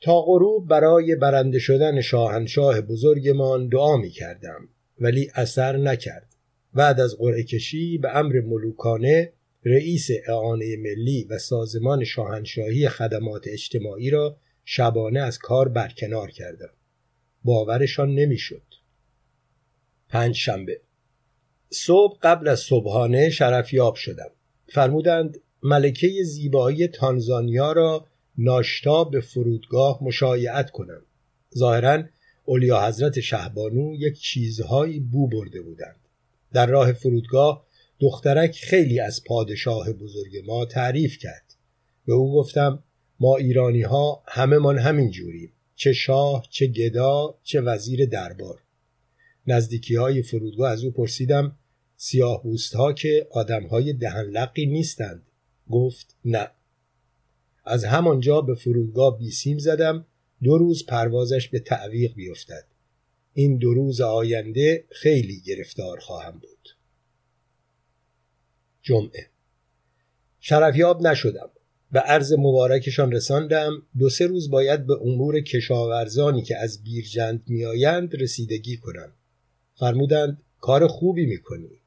[0.00, 4.68] تا غروب برای برنده شدن شاهنشاه بزرگمان دعا می کردم
[5.00, 6.36] ولی اثر نکرد.
[6.74, 9.32] بعد از قرعه کشی به امر ملوکانه
[9.64, 16.70] رئیس اعانه ملی و سازمان شاهنشاهی خدمات اجتماعی را شبانه از کار برکنار کردم.
[17.44, 18.62] باورشان نمی‌شد.
[20.08, 20.80] پنج شنبه
[21.70, 24.30] صبح قبل از صبحانه شرفیاب شدم.
[24.68, 28.06] فرمودند ملکه زیبایی تانزانیا را
[28.38, 31.02] ناشتا به فرودگاه مشایعت کنم.
[31.56, 32.04] ظاهرا
[32.44, 36.00] اولیا حضرت شهبانو یک چیزهایی بو برده بودند.
[36.52, 37.66] در راه فرودگاه
[38.00, 41.54] دخترک خیلی از پادشاه بزرگ ما تعریف کرد.
[42.06, 42.82] به او گفتم
[43.20, 45.52] ما ایرانی ها همه من همین جوریم.
[45.76, 48.58] چه شاه چه گدا چه وزیر دربار.
[49.46, 51.56] نزدیکی های فرودگاه از او پرسیدم
[51.96, 52.42] سیاه
[52.74, 55.22] ها که آدم های دهنلقی نیستند.
[55.70, 56.50] گفت نه.
[57.66, 60.06] از همانجا به فرودگاه بیسیم زدم.
[60.42, 62.64] دو روز پروازش به تعویق بیفتد.
[63.34, 66.68] این دو روز آینده خیلی گرفتار خواهم بود.
[68.82, 69.26] جمعه.
[70.40, 71.50] شرفیاب نشدم.
[71.92, 73.82] به عرض مبارکشان رساندم.
[73.98, 79.12] دو سه روز باید به امور کشاورزانی که از بیرجند میآیند رسیدگی کنم.
[79.74, 81.80] فرمودند کار خوبی می‌کنی.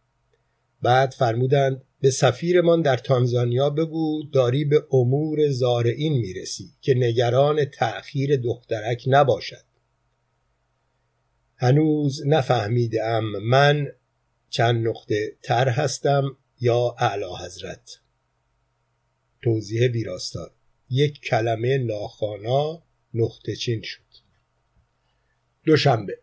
[0.81, 8.35] بعد فرمودند به سفیرمان در تانزانیا بگو داری به امور زارعین می‌رسی که نگران تأخیر
[8.35, 9.63] دخترک نباشد.
[11.55, 13.87] هنوز نفهمیدم من
[14.49, 17.99] چند نقطه تر هستم یا اعلی حضرت.
[19.41, 20.51] توضیح ویراستار.
[20.89, 22.83] یک کلمه ناخانا
[23.13, 24.01] نقطه چین شد.
[25.65, 26.19] دوشنبه.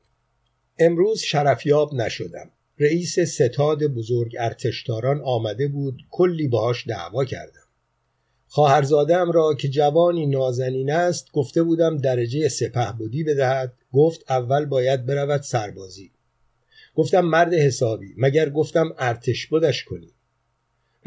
[0.79, 2.51] امروز شرفیاب نشدم.
[2.79, 7.67] رئیس ستاد بزرگ ارتشتاران آمده بود کلی باهاش دعوا کردم.
[8.49, 13.73] خواهرزادم را که جوانی نازنین است گفته بودم درجه سپه بودی بدهد.
[13.93, 16.11] گفت اول باید برود سربازی.
[16.95, 20.13] گفتم مرد حسابی مگر گفتم ارتش بودش کنی؟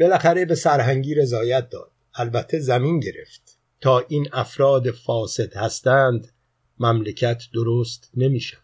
[0.00, 1.90] بالاخره به سرهنگی رضایت داد.
[2.14, 3.58] البته زمین گرفت.
[3.80, 6.32] تا این افراد فاسد هستند
[6.78, 8.60] مملکت درست نمی شود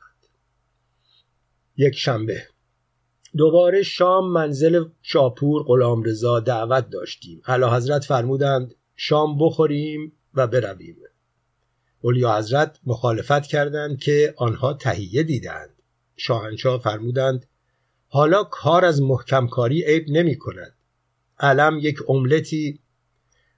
[1.76, 2.46] یک شنبه
[3.36, 7.42] دوباره شام منزل شاپور غلام رضا دعوت داشتیم.
[7.46, 10.96] علا حضرت فرمودند شام بخوریم و برویم.
[12.00, 15.70] اولیا حضرت مخالفت کردند که آنها تهیه دیدند.
[16.16, 17.46] شاهنشاه فرمودند
[18.08, 20.74] حالا کار از محکمکاری عیب نمی کند.
[21.38, 22.80] علم یک املتی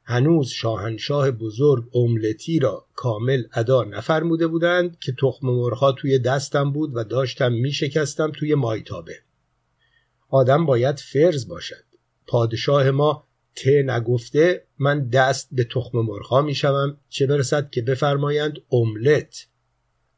[0.05, 6.91] هنوز شاهنشاه بزرگ املتی را کامل ادا نفرموده بودند که تخم مرغها توی دستم بود
[6.95, 9.15] و داشتم می شکستم توی مایتابه.
[10.29, 11.85] آدم باید فرز باشد.
[12.27, 18.59] پادشاه ما ته نگفته من دست به تخم مرغها می شوم چه برسد که بفرمایند
[18.73, 19.47] املت.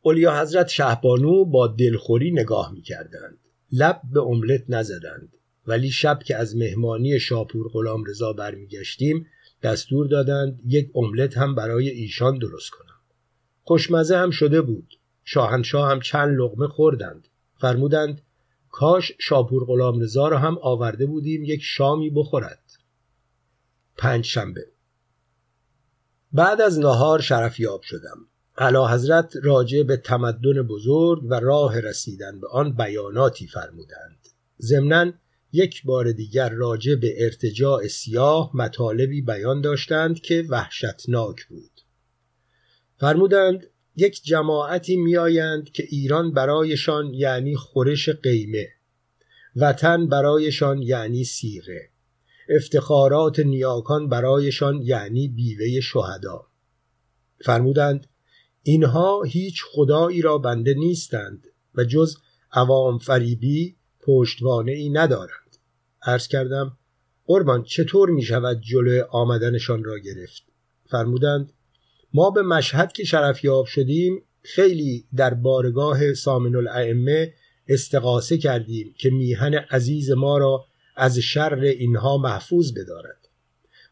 [0.02, 3.38] اولیا حضرت شهبانو با دلخوری نگاه می کردند
[3.72, 5.32] لب به املت نزدند.
[5.66, 9.26] ولی شب که از مهمانی شاپور غلام رضا برمیگشتیم
[9.62, 13.00] دستور دادند یک املت هم برای ایشان درست کنم.
[13.62, 14.94] خوشمزه هم شده بود.
[15.24, 17.28] شاهنشاه هم چند لغمه خوردند.
[17.60, 18.22] فرمودند
[18.70, 22.62] کاش شاپور غلام رضا را هم آورده بودیم یک شامی بخورد.
[23.96, 24.66] پنج شنبه.
[26.33, 28.26] بعد از نهار شرفیاب شدم.
[28.59, 34.28] علا حضرت راجع به تمدن بزرگ و راه رسیدن به آن بیاناتی فرمودند.
[34.61, 35.12] ضمناً
[35.52, 41.80] یک بار دیگر راجع به ارتجاع سیاه مطالبی بیان داشتند که وحشتناک بود.
[42.96, 48.68] فرمودند یک جماعتی میآیند که ایران برایشان یعنی خورش قیمه
[49.57, 51.88] وطن برایشان یعنی سیغه.
[52.48, 56.46] افتخارات نیاکان برایشان یعنی بیوه شهدا.
[57.44, 58.07] فرمودند
[58.62, 62.16] اینها هیچ خدایی را بنده نیستند و جز
[62.53, 65.57] عوام فریبی پشتوانه ای ندارند.
[66.03, 66.76] عرض کردم
[67.26, 70.42] قربان چطور می شود جلو آمدنشان را گرفت؟
[70.87, 71.53] فرمودند
[72.14, 77.34] ما به مشهد که شرفیاب شدیم خیلی در بارگاه سامن الائمه
[77.68, 80.64] استقاسه کردیم که میهن عزیز ما را
[80.96, 83.28] از شر اینها محفوظ بدارد.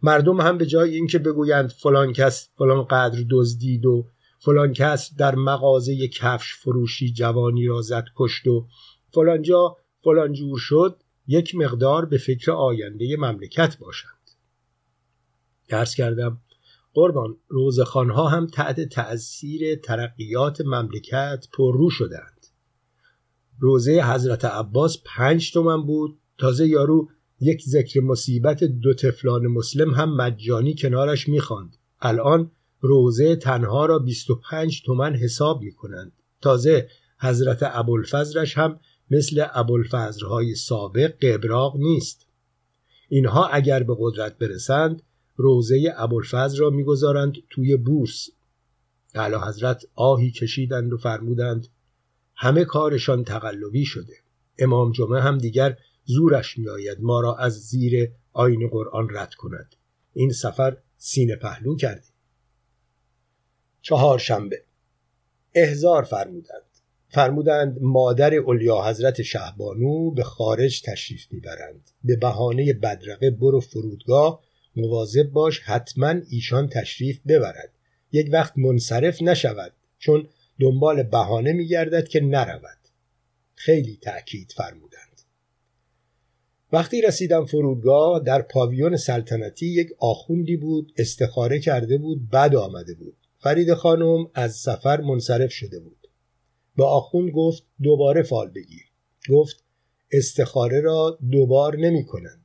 [0.02, 4.06] مردم هم به جای اینکه بگویند فلان کس فلان قدر دزدید و
[4.38, 8.66] فلان کس در مغازه کفش فروشی جوانی را زد کشت و
[9.10, 14.12] فلان جا فلان جور شد یک مقدار به فکر آینده مملکت باشند.
[15.68, 16.40] درس کردم.
[16.98, 22.46] قربان روزخانها هم تحت تأثیر ترقیات مملکت پررو شدند
[23.58, 26.18] روزه حضرت عباس پنج تومن بود.
[26.38, 27.08] تازه یارو
[27.40, 31.76] یک ذکر مصیبت دو تفلان مسلم هم مجانی کنارش می‌خواند.
[32.00, 36.12] الان روزه تنها را 25 تومن حساب می‌کنند.
[36.40, 36.88] تازه
[37.20, 38.80] حضرت ابوالفضلش هم
[39.10, 42.26] مثل ابوالفضلهای سابق قبراق نیست.
[43.08, 45.02] اینها اگر به قدرت برسند
[45.40, 48.28] روزه ابوالفضل را می‌گذارند توی بورس.
[49.14, 51.68] اعلی حضرت آهی کشیدند و فرمودند
[52.36, 54.14] همه کارشان تقلبی شده.
[54.58, 59.74] امام جمعه هم دیگر زورش میآید ما را از زیر آین قرآن رد کند.
[60.14, 62.12] این سفر سینه پهلو کردیم.
[63.82, 64.62] چهارشنبه.
[65.54, 66.62] احزار فرمودند.
[67.08, 71.90] فرمودند مادر اولیا حضرت شهبانو به خارج تشریف می‌برند.
[72.04, 74.47] به بهانه بدرقه برو فرودگاه
[74.78, 77.72] مواظب باش حتما ایشان تشریف ببرد.
[78.12, 80.28] یک وقت منصرف نشود چون
[80.60, 82.78] دنبال بهانه میگردد که نرود.
[83.54, 85.20] خیلی تأکید فرمودند.
[86.72, 93.16] وقتی رسیدم فرودگاه در پاویون سلطنتی یک آخوندی بود استخاره کرده بود بد آمده بود.
[93.38, 96.08] فرید خانم از سفر منصرف شده بود.
[96.76, 98.84] به آخوند گفت دوباره فال بگیر.
[99.30, 99.64] گفت
[100.12, 102.44] استخاره را دوبار نمی کنند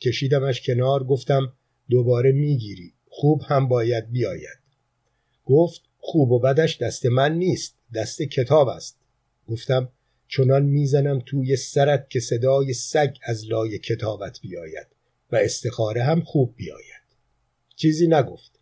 [0.00, 1.52] کشیدمش کنار گفتم
[1.90, 2.92] دوباره می‌گیری.
[3.08, 4.58] خوب هم باید بیاید.
[5.44, 7.74] گفت خوب و بدش دست من نیست.
[7.94, 8.98] دست کتاب است.
[9.48, 9.88] گفتم
[10.28, 14.86] چنان می‌زنم توی سرت که صدای سگ از لای کتابت بیاید
[15.32, 17.02] و استخاره هم خوب بیاید.
[17.76, 18.60] چیزی نگفت.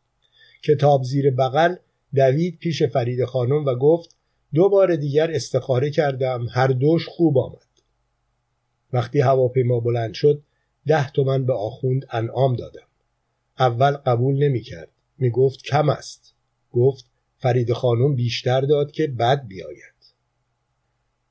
[0.62, 1.74] کتاب زیر بغل
[2.14, 4.16] دوید پیش فرید خانم و گفت
[4.54, 6.46] دو بار دیگر استخاره کردم.
[6.50, 7.66] هر دوش خوب آمد.
[8.92, 10.42] وقتی هواپیما بلند شد
[10.86, 12.89] ده تومن به آخوند انعام دادم.
[13.60, 16.34] اول قبول نمی کرد می گفت کم است.
[16.72, 17.04] گفت
[17.38, 19.94] فرید خانم بیشتر داد که بد بیاید.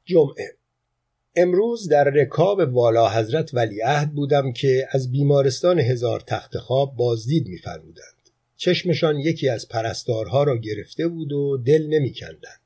[0.05, 0.55] جمعه.
[1.35, 8.29] امروز در رکاب والا حضرت ولیعهد بودم که از بیمارستان هزار تخت خواب بازدید میفرمودند.
[8.57, 12.61] چشمشان یکی از پرستارها را گرفته بود و دل نمیکندند.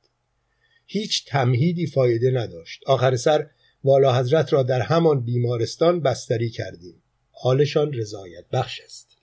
[0.86, 2.82] هیچ تمهیدی فایده نداشت.
[2.86, 3.46] آخر سر
[3.84, 7.02] والا حضرت را در همان بیمارستان بستری کردیم.
[7.30, 9.13] حالشان رضایت بخش است.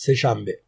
[0.00, 0.58] سهشنبه.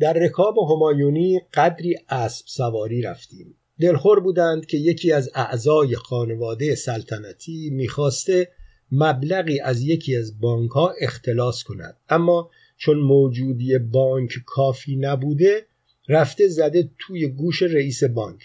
[0.00, 3.54] در رکاب همایونی قدری اسب سواری رفتیم.
[3.80, 8.48] دلخور بودند که یکی از اعضای خانواده سلطنتی می‌خواسته
[8.92, 11.96] مبلغی از یکی از بانک ها اختلاس کند.
[12.08, 15.66] اما چون موجودی بانک کافی نبوده
[16.08, 18.42] رفته زده توی گوش رئیس بانک.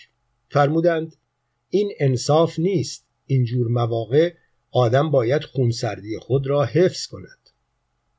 [0.50, 1.16] فرمودند
[1.70, 3.08] این انصاف نیست.
[3.26, 4.34] اینجور مواقع
[4.72, 7.43] آدم باید خونسردی خود را حفظ کند.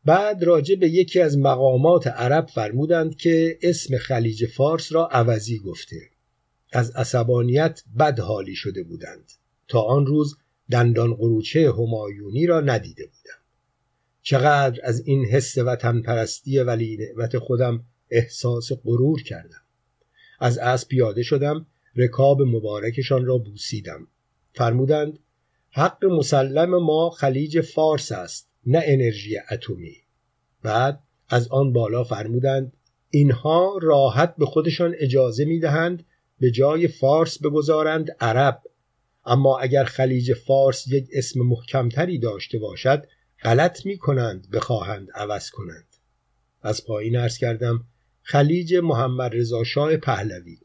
[0.05, 6.01] بعد راجع به یکی از مقامات عرب فرمودند که اسم خلیج فارس را عوضی گفته.
[6.73, 9.33] از عصبانیت بد حالی شده بودند.
[9.69, 10.37] تا آن روز
[10.71, 13.39] دندان قروچه همایونی را ندیده بودم.
[14.23, 19.63] چقدر از این حس وطن پرستی ولی نعمت خودم احساس غرور کردم.
[20.41, 24.07] از اسب پیاده شدم رکاب مبارکشان را بوسیدم.
[24.53, 25.19] فرمودند
[25.71, 28.54] حق مسلم ما خلیج فارس است.
[28.67, 29.97] نه انرژی اتمی.
[30.63, 32.73] بعد از آن بالا فرمودند
[33.11, 36.05] اینها راحت به خودشان اجازه می‌دهند
[36.41, 38.63] به جای فارس بگذارند عرب.
[39.25, 43.07] اما اگر خلیج فارس یک اسم محکمتری داشته باشد
[43.43, 45.97] غلط می کنند بخواهند عوض کنند.
[46.63, 47.85] از پایین ارز کردم
[48.23, 50.59] خلیج محمد رضا شاه پهلوی.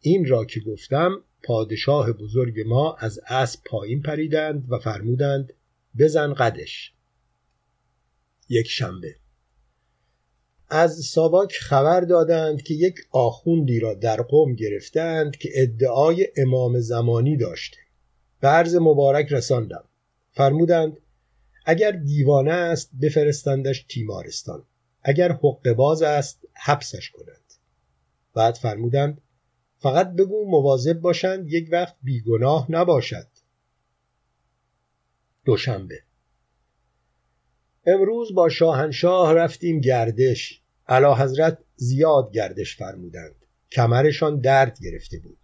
[0.00, 5.52] این را که گفتم پادشاه بزرگ ما از اسب پایین پریدند و فرمودند
[5.98, 6.92] بزن قدش.
[8.50, 9.16] یک شنبه.
[10.68, 17.36] از ساواک خبر دادند که یک آخوندی را در قوم گرفتند که ادعای امام زمانی
[17.36, 17.76] داشته.
[18.40, 19.84] به عرض مبارک رساندم.
[20.32, 20.96] فرمودند
[21.64, 24.64] اگر دیوانه است بفرستندش تیمارستان.
[25.02, 27.54] اگر حق باز است حبسش کنند.
[28.34, 29.20] بعد فرمودند
[29.78, 33.26] فقط بگو مواظب باشند یک وقت بیگناه نباشد.
[35.44, 36.02] دوشنبه.
[37.86, 40.60] امروز با شاهنشاه رفتیم گردش.
[40.88, 43.34] علا حضرت زیاد گردش فرمودند.
[43.72, 45.38] کمرشان درد گرفته بود.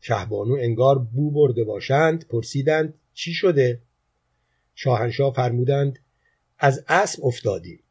[0.00, 3.82] شهبانو انگار بو برده باشند پرسیدند چی شده؟
[4.74, 5.98] شاهنشاه فرمودند
[6.58, 7.82] از اسب افتادیم.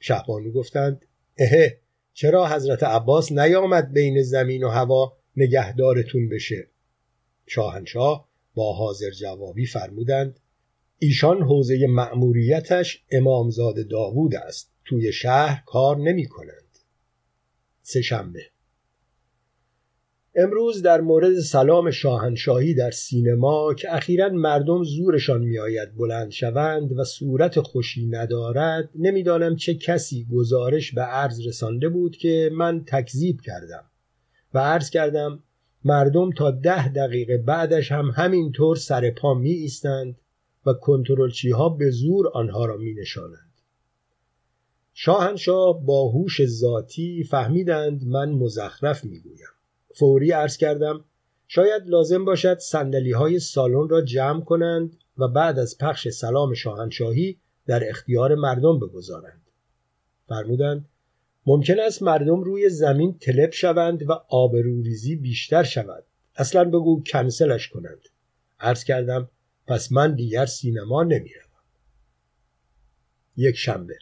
[0.00, 1.04] شهبانو گفتند
[1.36, 1.80] اهه
[2.12, 6.68] چرا حضرت عباس نیامد بین زمین و هوا نگهدارتون بشه؟
[7.46, 10.40] شاهنشاه با حاضر جوابی فرمودند
[10.98, 14.76] ایشان حوزه مأموریتش امامزاده داوود است.
[14.86, 16.78] توی شهر کار نمی کنند
[17.82, 18.42] سهشنبه
[20.34, 27.04] امروز در مورد سلام شاهنشاهی در سینما که اخیرا مردم زورشان میآید بلند شوند و
[27.04, 33.84] صورت خوشی ندارد نمی‌دانم چه کسی گزارش به عرض رسانده بود که من تکذیب کردم
[34.54, 35.42] و عرض کردم
[35.84, 40.16] مردم تا ده دقیقه بعدش هم همینطور سر پا می ایستند
[40.66, 43.52] و کنترلچی ها به زور آنها را می نشانند.
[44.94, 49.48] شاهنشاه با هوش ذاتی فهمیدند من مزخرف می گویم.
[49.94, 51.04] فوری عرض کردم
[51.48, 57.38] شاید لازم باشد سندلی های سالن را جمع کنند و بعد از پخش سلام شاهنشاهی
[57.66, 59.42] در اختیار مردم بگذارند.
[60.28, 60.88] فرمودند
[61.46, 66.04] ممکن است مردم روی زمین تلپ شوند و آبروریزی بیشتر شود.
[66.36, 68.08] اصلا بگو کنسلش کنند.
[68.60, 69.28] عرض کردم
[69.66, 71.46] پس من دیگر سینما نمی‌روم.
[73.36, 73.98] یک شنبه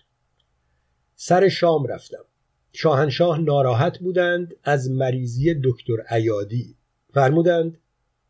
[1.17, 2.25] سر شام رفتم.
[2.73, 6.77] شاهنشاه ناراحت بودند از مریضی دکتر عیادی
[7.15, 7.79] فرمودند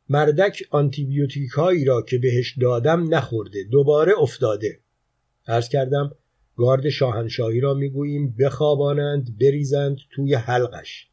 [0.09, 4.81] مردک آنتیبیوتیک هایی را که بهش دادم نخورده دوباره افتاده
[5.47, 6.13] عرض کردم
[6.57, 11.09] گارد شاهنشاهی را می‌گوییم بخوابانند بریزند توی حلقش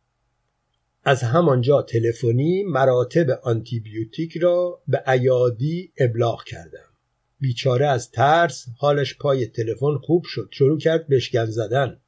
[1.03, 6.89] از همانجا تلفنی مراتب آنتیبیوتیک را به عیادی ابلاغ کردم.
[7.39, 10.49] بیچاره از ترس حالش پای تلفن خوب شد.
[10.51, 11.99] شروع کرد بشکن زدن.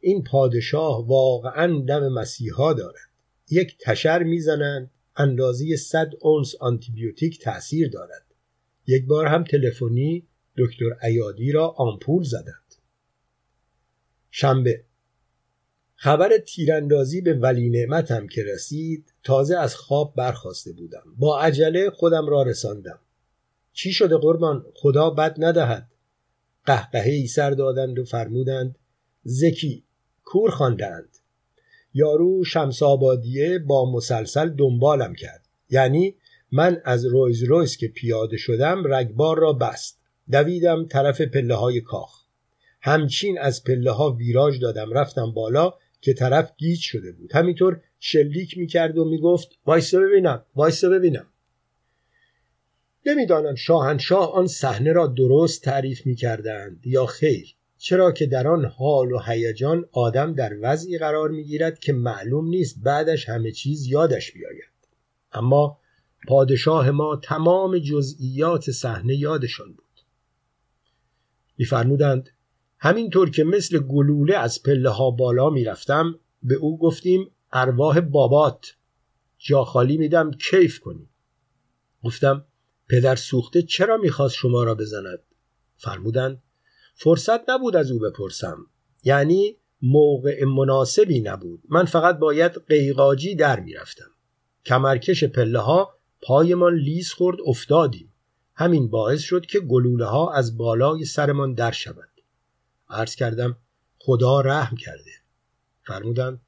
[0.00, 3.08] این پادشاه واقعا دم مسیحا دارد.
[3.50, 8.24] یک تشر می‌زنند اندازه صد اونس آنتیبیوتیک تأثیر دارد.
[8.86, 10.26] یک بار هم تلفنی
[10.58, 12.74] دکتر ایادی را آمپول زدند.
[14.30, 14.84] شنبه
[16.00, 21.02] خبر تیراندازی به ولی نعمتم که رسید تازه از خواب برخواسته بودم.
[21.16, 22.98] با عجله خودم را رساندم.
[23.72, 25.88] چی شده قربان؟ خدا بد ندهد.
[26.66, 28.76] قهقهه ای سر دادند و فرمودند
[29.24, 29.84] زکی
[30.24, 31.08] کور خواندند
[31.94, 35.46] یارو شمس آبادیه با مسلسل دنبالم کرد.
[35.70, 36.14] یعنی
[36.52, 39.98] من از رویز رویز که پیاده شدم رگبار را بست.
[40.30, 42.22] دویدم طرف پله های کاخ.
[42.80, 44.92] همچین از پله ها ویراج دادم.
[44.92, 47.32] رفتم بالا که طرف گیج شده بود.
[47.34, 51.26] همینطور شلیک می‌کرد و می‌گفت وایسا ببینم وایسا ببینم.
[53.06, 57.54] نمی‌دانم شاهنشاه آن صحنه را درست تعریف می‌کردند یا خیر.
[57.78, 62.82] چرا که در آن حال و هیجان آدم در وضعی قرار می‌گیرد که معلوم نیست
[62.82, 64.72] بعدش همه چیز یادش بیاید.
[65.32, 65.78] اما
[66.28, 69.84] پادشاه ما تمام جزئیات صحنه یادشان بود.
[71.58, 72.30] میفرمودند
[72.80, 78.74] همینطور که مثل گلوله از پله ها بالا می‌رفتم به او گفتیم ارواح بابات.
[79.38, 81.08] جا خالی میدم کیف کنی؟
[82.04, 82.44] گفتم
[82.88, 85.18] پدر سوخته چرا می‌خواست شما را بزند؟
[85.76, 86.42] فرمودند
[86.94, 88.66] فرصت نبود از او بپرسم.
[89.04, 91.62] یعنی موقع مناسبی نبود.
[91.68, 94.10] من فقط باید قیقاجی در می‌رفتم.
[94.64, 98.12] کمرکش پله ها پایمان لیز خورد افتادیم.
[98.54, 102.08] همین باعث شد که گلوله ها از بالای سرمان در شود
[102.90, 103.56] عرض کردم
[103.98, 105.10] خدا رحم کرده.
[105.82, 106.40] فرمودند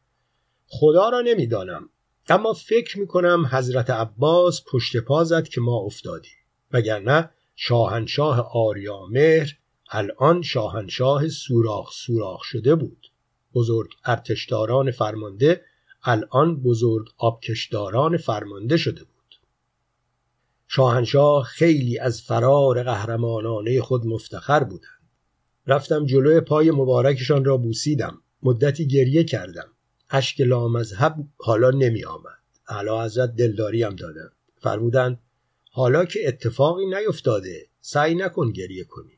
[0.66, 1.88] خدا را نمی‌دانم
[2.28, 6.32] اما فکر می کنم حضرت عباس پشت پا زد که ما افتادیم
[6.72, 9.56] وگرنه شاهنشاه آریامهر
[9.90, 13.12] الان شاهنشاه سوراخ سوراخ شده بود.
[13.54, 15.64] بزرگ ارتشداران فرمانده
[16.02, 19.34] الان بزرگ آبکشداران فرمانده شده بود.
[20.68, 24.99] شاهنشاه خیلی از فرار قهرمانانه خود مفتخر بودند.
[25.70, 28.18] رفتم جلوی پای مبارکشان را بوسیدم.
[28.42, 29.68] مدتی گریه کردم.
[30.10, 35.18] اشک لامذهب حالا نمی آمد اعلی حضرت دلداریم دادند فرمودند
[35.70, 39.12] حالا که اتفاقی نیفتاده سعی نکن گریه کنی.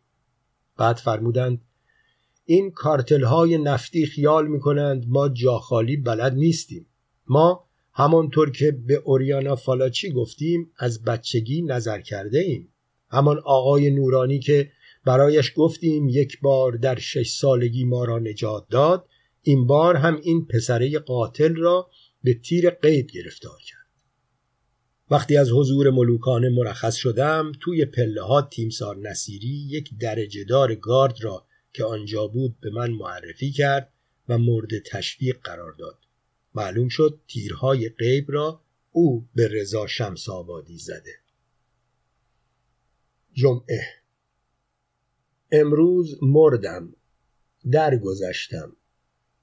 [0.77, 1.61] بعد فرمودند
[2.45, 6.87] این کارتل های نفتی خیال می‌کنند ما جاخالی بلد نیستیم.
[7.29, 12.69] ما همانطور که به اوریانا فالاچی گفتیم از بچگی نظر کرده ایم
[13.11, 14.71] همان آقای نورانی که
[15.05, 19.09] برایش گفتیم یک بار در شش سالگی ما را نجات داد.
[19.43, 21.91] این بار هم این پسره قاتل را
[22.25, 23.87] به تیر قید گرفتار کرد.
[25.11, 31.25] وقتی از حضور ملوکانه مرخص شدم توی پله ها تیمسار نصیری یک درجه دار گارد
[31.25, 33.93] را که آنجا بود به من معرفی کرد
[34.29, 35.99] و مورد تشویق قرار داد.
[36.55, 41.15] معلوم شد تیرهای غیب را او به رضا شمس آبادی زده.
[43.33, 44.02] جمعه
[45.53, 46.95] امروز مردم
[47.71, 48.77] درگذشتم.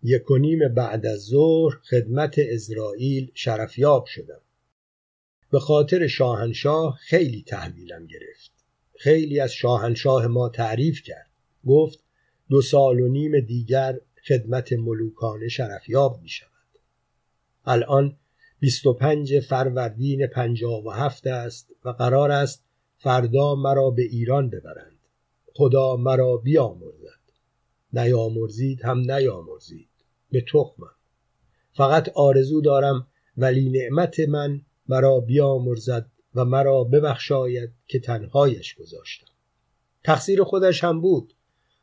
[0.03, 4.41] یک و نیم بعد از ظهر خدمت اسرائیل شرفیاب شدم.
[5.51, 8.51] به خاطر شاهنشاه خیلی تحویلم گرفت.
[8.97, 11.29] خیلی از شاهنشاه ما تعریف کرد.
[11.67, 12.03] گفت
[12.49, 16.49] دو سال و نیم دیگر خدمت ملوکانه شرفیاب می شود
[17.65, 18.17] الان
[18.59, 22.63] 25 فروردین 57 است و قرار است
[22.97, 24.98] فردا مرا به ایران ببرند.
[25.59, 27.19] خدا مرا بیامرزد.
[27.93, 29.89] نیامرزید هم نیامرزید.
[30.31, 30.95] به تخمم.
[31.73, 33.07] فقط آرزو دارم
[33.37, 36.05] ولی نعمت من مرا بیامرزد
[36.35, 39.27] و مرا ببخشاید که تنهایش گذاشتم.
[40.03, 41.33] تقصیر خودش هم بود.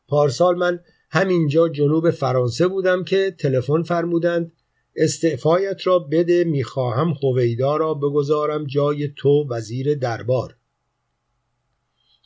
[0.08, 4.52] پارسال من همینجا جنوب فرانسه بودم که تلفن فرمودند
[4.96, 10.56] استعفایت را بده می‌خواهم هویدا را بگذارم جای تو وزیر دربار.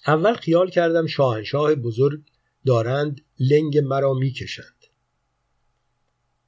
[0.06, 2.20] اول خیال کردم شاهنشاه بزرگ
[2.66, 4.86] دارند لنگ مرا می‌کشند.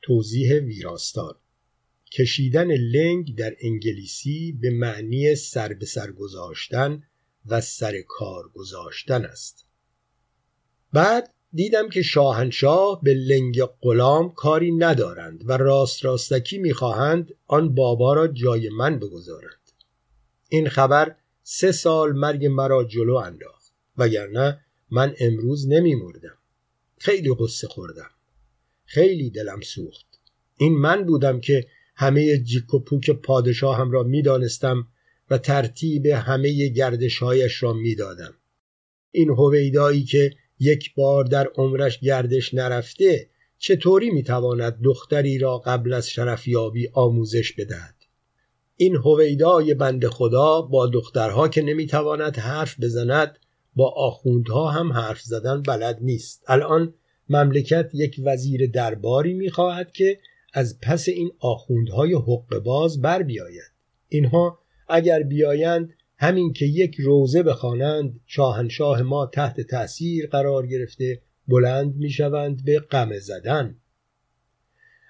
[0.02, 1.38] توضیح ویراستار
[2.12, 7.02] کشیدن لنگ در انگلیسی به معنی سر به سر گذاشتن
[7.46, 9.66] و سر کار گذاشتن است.
[10.92, 18.14] بعد دیدم که شاهنشاه به لنگ غلام کاری ندارند و راست راستکی می‌خواهند آن بابا
[18.14, 19.72] را جای من بگذارند.
[20.48, 26.38] این خبر سه سال مرگ مرا جلو انداخت وگرنه من امروز نمیمردم.
[26.98, 28.10] خیلی قصه خوردم.
[28.84, 30.06] خیلی دلم سوخت.
[30.56, 31.66] این من بودم که
[31.96, 34.88] همه جیک و پوک پادشاه هم را می‌دانستم
[35.30, 38.34] و ترتیب همه گردشهایش را می‌دادم.
[39.10, 43.28] این هویدایی که یک بار در عمرش گردش نرفته
[43.58, 48.01] چطوری می‌تواند دختری را قبل از شرفیابی آموزش بدهد؟
[48.76, 53.38] این هویدای بند خدا با دخترها که نمی‌تواند حرف بزند
[53.76, 56.44] با آخوندها هم حرف زدن بلد نیست.
[56.46, 56.94] الان
[57.28, 60.18] مملکت یک وزیر درباری می‌خواهد که
[60.52, 63.72] از پس این آخوندهای حق باز بر بیاید.
[64.08, 64.58] اینها
[64.88, 72.64] اگر بیایند همین که یک روزه بخوانند شاهنشاه ما تحت تأثیر قرار گرفته بلند می‌شوند
[72.64, 73.76] به قمه زدن.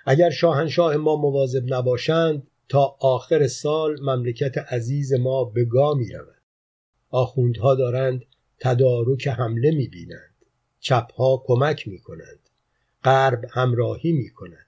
[0.07, 6.43] اگر شاهنشاه ما مواظب نباشند تا آخر سال مملکت عزیز ما به گا می رود.
[7.11, 8.25] آخوندها دارند
[8.61, 10.35] تدارک حمله می بینند.
[10.81, 12.49] چپها کمک می کنند.
[13.05, 14.67] غرب همراهی می کند.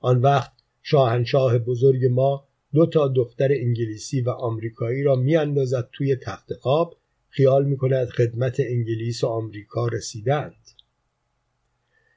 [0.00, 6.52] آن وقت شاهنشاه بزرگ ما دو تا دختر انگلیسی و آمریکایی را میاندازد توی تخت
[6.54, 6.96] خواب
[7.28, 10.70] خیال می‌کند خدمت انگلیس و آمریکا رسیدند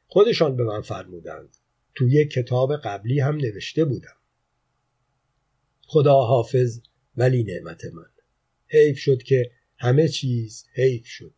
[0.08, 1.58] خودشان به من فرمودند
[1.96, 4.16] توی کتاب قبلی هم نوشته بودم
[5.94, 6.80] خدا حافظ
[7.18, 8.06] ولی نعمت من.
[8.68, 11.34] حیف شد که همه چیز حیف شد.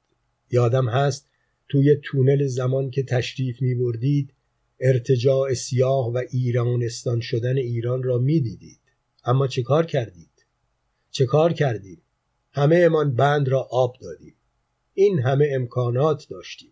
[0.51, 1.27] یادم هست
[1.69, 4.33] توی تونل زمان که تشریف می بردید
[4.79, 8.79] ارتجاع سیاه و ایرانستان شدن ایران را می دیدید
[9.25, 10.45] اما چه کار کردید؟
[11.11, 12.01] چه کار کردیم؟
[12.51, 14.35] همه امان بند را آب دادیم.
[14.93, 16.71] این همه امکانات داشتیم.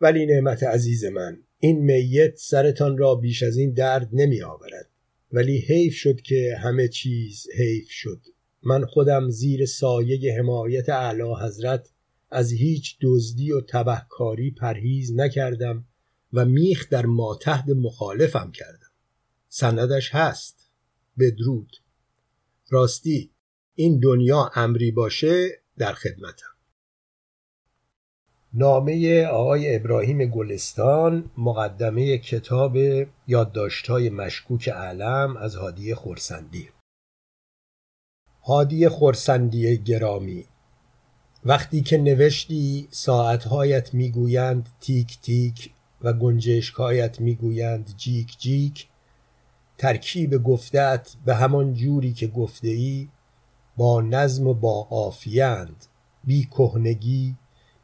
[0.00, 4.89] ولی نعمت عزیز من این میت سرتان را بیش از این درد نمی آورد
[5.32, 8.20] ولی حیف شد که همه چیز حیف شد.
[8.62, 11.90] من خودم زیر سایه حمایت اعلی حضرت
[12.30, 15.84] از هیچ دزدی و تبهکاری پرهیز نکردم
[16.32, 18.90] و میخ در ماتحد مخالفم کردم.
[19.48, 20.70] سندش هست.
[21.18, 21.76] بدرود.
[22.70, 23.30] راستی
[23.74, 26.59] این دنیا امری باشه در خدمتم.
[28.54, 32.76] نامه آقای ابراهیم گلستان مقدمه کتاب
[33.26, 36.68] یادداشت‌های مشکوک علم از هادی خورسندی
[38.44, 40.44] هادی خورسندی گرامی
[41.44, 45.70] وقتی که نوشتی ساعتهایت می‌گویند تیک تیک
[46.02, 48.88] و گنجشکایت می‌گویند جیک جیک
[49.78, 53.08] ترکیب گفتت به همان جوری که گفته ای
[53.76, 55.86] با نظم و با قافیند
[56.24, 57.36] بی کهنگی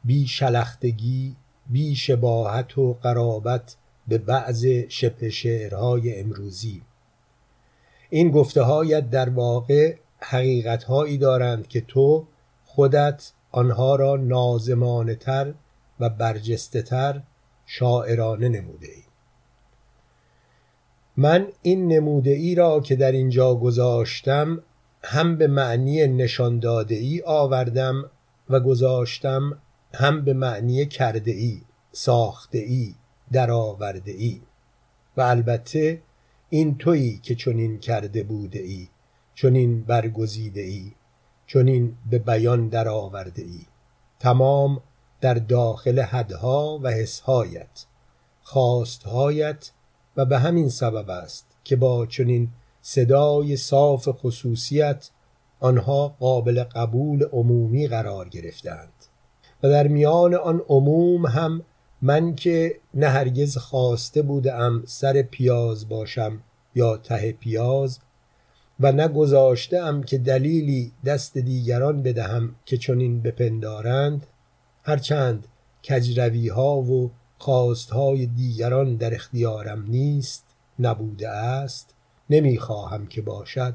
[0.06, 1.36] بی شلختگی
[1.70, 3.76] بی شباهت و قرابت
[4.08, 6.82] به بعض شبه شعرهای امروزی.
[8.10, 12.26] این گفته هایت در واقع حقیقت هایی دارند که تو
[12.64, 15.54] خودت آنها را نازمانه تر
[16.00, 17.22] و برجسته تر
[17.66, 19.02] شاعرانه نموده ای
[21.16, 24.62] من این نموده ای را که در اینجا گذاشتم
[25.02, 28.10] هم به معنی نشان ای آوردم
[28.50, 29.58] و گذاشتم
[29.96, 31.60] هم به معنی کرده ای
[31.92, 32.94] ساخته ای
[33.32, 34.40] درآورده ای
[35.16, 36.02] و البته
[36.50, 38.88] این تویی که چنین کرده بوده ای
[39.34, 40.92] چنین برگزیده ای
[41.46, 43.60] چنین به بیان درآورده ای
[44.20, 44.82] تمام
[45.20, 47.86] در داخل حدها و حسهایت
[48.42, 49.70] خواستهایت
[50.16, 52.48] و به همین سبب است که با چنین
[52.82, 55.10] صدای صاف خصوصیت
[55.60, 58.95] آنها قابل قبول عمومی قرار گرفتند
[59.62, 61.62] و در میان آن عموم هم
[62.02, 66.42] من که نه هرگز خواسته بودم سر پیاز باشم
[66.74, 67.98] یا ته پیاز
[68.80, 74.26] و نگذاشته ام که دلیلی دست دیگران بدهم که چنین بپندارند
[74.82, 75.46] هرچند
[75.88, 80.44] کجروی ها و خواستهای دیگران در اختیارم نیست
[80.78, 81.94] نبوده است
[82.30, 83.74] نمی‌خواهم که باشد.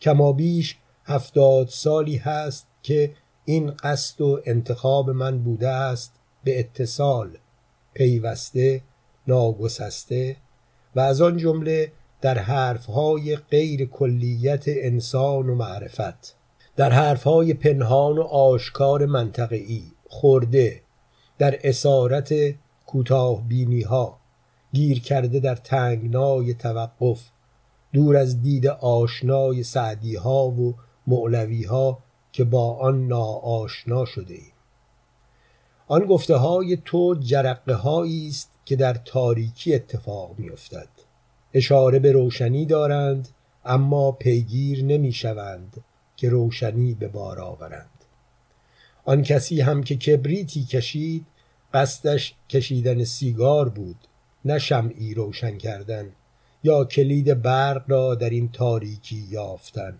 [0.00, 3.14] کما بیش هفتاد سالی هست که
[3.44, 6.12] این قصد و انتخاب من بوده است
[6.44, 7.38] به اتصال
[7.94, 8.82] پیوسته
[9.26, 10.36] ناگسسته
[10.96, 16.36] و از آن جمله در حرفهای غیر کلیت انسان و معرفت
[16.76, 20.80] در حرفهای پنهان و آشکار منطقی خورده
[21.38, 22.34] در اسارت
[22.86, 24.18] کوتاه بینی ها
[24.72, 27.20] گیر کرده در تنگنای توقف
[27.92, 30.74] دور از دید آشنای سعدی ها و
[31.06, 31.98] مولوی ها
[32.32, 34.52] که با آن ناآشنا شده ایم.
[35.86, 37.78] آن گفته های تو جرقه
[38.28, 40.88] است که در تاریکی اتفاق می افتد
[41.54, 43.28] اشاره به روشنی دارند
[43.64, 45.84] اما پیگیر نمی شوند
[46.16, 47.88] که روشنی به بار آورند.
[49.04, 51.26] آن کسی هم که کبریتی کشید
[51.74, 53.96] قصدش کشیدن سیگار بود
[54.44, 56.12] نه شمعی روشن کردن
[56.64, 59.98] یا کلید برق را در این تاریکی یافتن.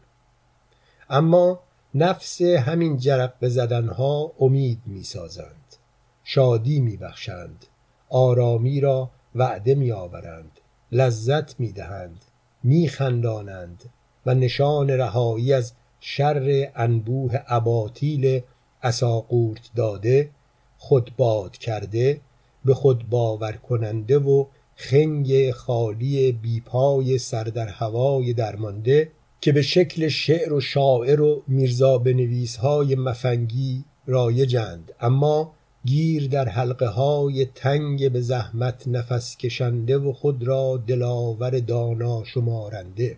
[1.11, 1.61] اما
[1.95, 5.77] نفس همین جرق زدنها امید می سازند
[6.25, 7.67] شادی می بخشند
[8.09, 10.61] آرامی را وعده می آورند
[10.93, 12.25] لذت می دهند
[12.63, 13.85] می خندانند
[14.27, 18.43] و نشان رهایی از شر انبوه اباطیل
[18.83, 20.31] اساقورت داده
[20.79, 22.21] خودباد کرده
[22.65, 24.45] به خود باور کننده و
[24.77, 29.11] خنگ خالی بیپای سر در هوای درمانده
[29.43, 36.49] که به شکل شعر و شاعر و میرزا بنویس های مفنگی رایجند اما گیر در
[36.49, 43.17] حلقه های تنگ به زحمت نفس کشنده و خود را دلاور دانا شمارنده.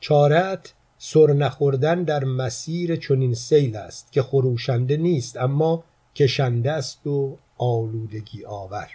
[0.00, 5.84] چارت سر نخوردن در مسیر چنین سیل است که خروشنده نیست اما
[6.14, 8.88] کشنده است و آلودگی آور.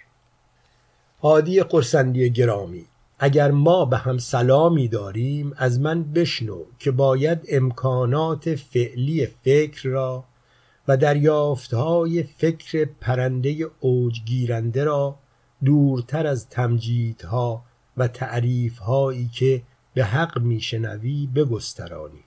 [1.22, 2.86] عادی قرسندی گرامی.
[3.20, 10.24] اگر ما به هم سلامی داریم از من بشنو که باید امکانات فعلی فکر را
[10.88, 15.16] و دریافتهای فکر پرنده اوجگیرنده را
[15.66, 17.64] دورتر از تمجیدها
[17.98, 19.62] و تعریفهایی که
[19.94, 22.24] به حق میشنوی بگسترانی.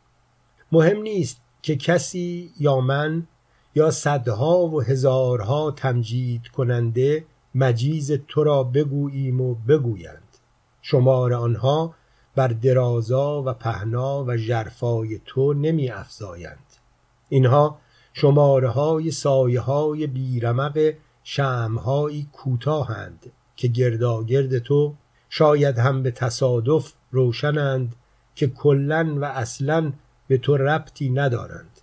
[0.73, 3.27] مهم نیست که کسی یا من
[3.75, 7.25] یا صدها و هزارها تمجید کننده
[7.55, 10.32] مجیز تو را بگوییم و بگویند.
[10.83, 11.95] شمار آنها
[12.35, 16.59] بر درازا و پهنا و جرفای تو نمی افزایند.
[17.29, 17.79] اینها
[18.13, 20.93] شماره های سایه های بیرمق
[21.25, 24.95] شمهایی کوتاهند که گرداگرد تو
[25.29, 27.97] شاید هم به تصادف روشنند
[28.35, 29.93] که کلا و اصلا
[30.29, 31.81] به تو ربطی ندارند.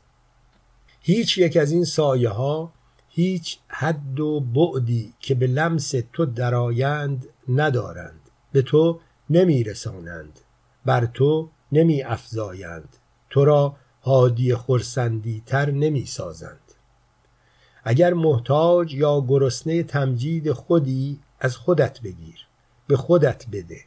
[1.02, 2.72] هیچ یک از این سایه ها
[3.10, 8.19] هیچ حد و بعدی که به لمس تو درآیند ندارند.
[8.52, 10.40] به تو نمی رسانند
[10.86, 12.98] بر تو نمی افزایند
[13.30, 16.60] تو را هادی خورسندی تر نمی سازند
[17.84, 22.48] اگر محتاج یا گرسنه تمجید خودی از خودت بگیر.
[22.88, 23.78] به خودت بده.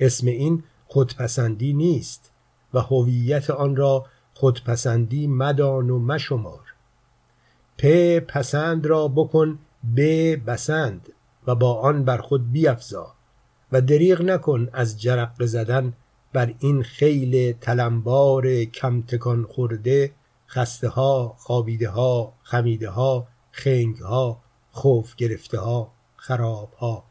[0.00, 2.30] اسم این خودپسندی نیست
[2.74, 6.74] و هویت آن را خودپسندی مدان و مشمار.
[7.78, 7.86] پ
[8.18, 9.58] پسند را بکن
[9.96, 10.00] ب
[10.46, 11.08] بسند
[11.46, 13.14] و با آن بر خود بیافزا
[13.72, 15.92] و دریغ نکن از جرق زدن
[16.32, 20.12] بر این خیل تلمبار کم تکان خورده
[20.48, 24.40] خسته ها خوابیده ها خمیده ها خنگ ها
[24.70, 27.04] خوف گرفته ها خراب ها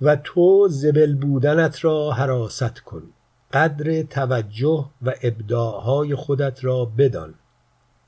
[0.00, 3.02] و تو زبل بودنت را حراست کن
[3.52, 7.34] قدر توجه و ابداعهای خودت را بدان.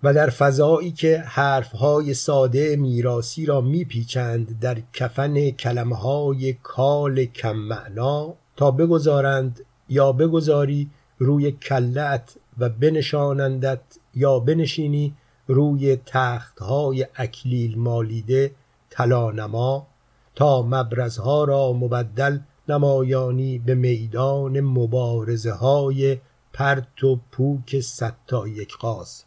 [0.03, 7.57] و در فضایی که حرفهای ساده میراسی را میپیچند در کفن کلمه های کال کم
[7.57, 13.81] معنا تا بگذارند یا بگذاری روی کلت و بنشانندت
[14.15, 15.15] یا بنشینی
[15.47, 18.51] روی تختهای اکلیل مالیده
[18.91, 19.87] تلانما
[20.35, 22.39] تا مبرزها را مبدل
[22.69, 26.19] نمایانی به میدان مبارزه های
[26.53, 29.26] پرت و پوک ستا یک قاز.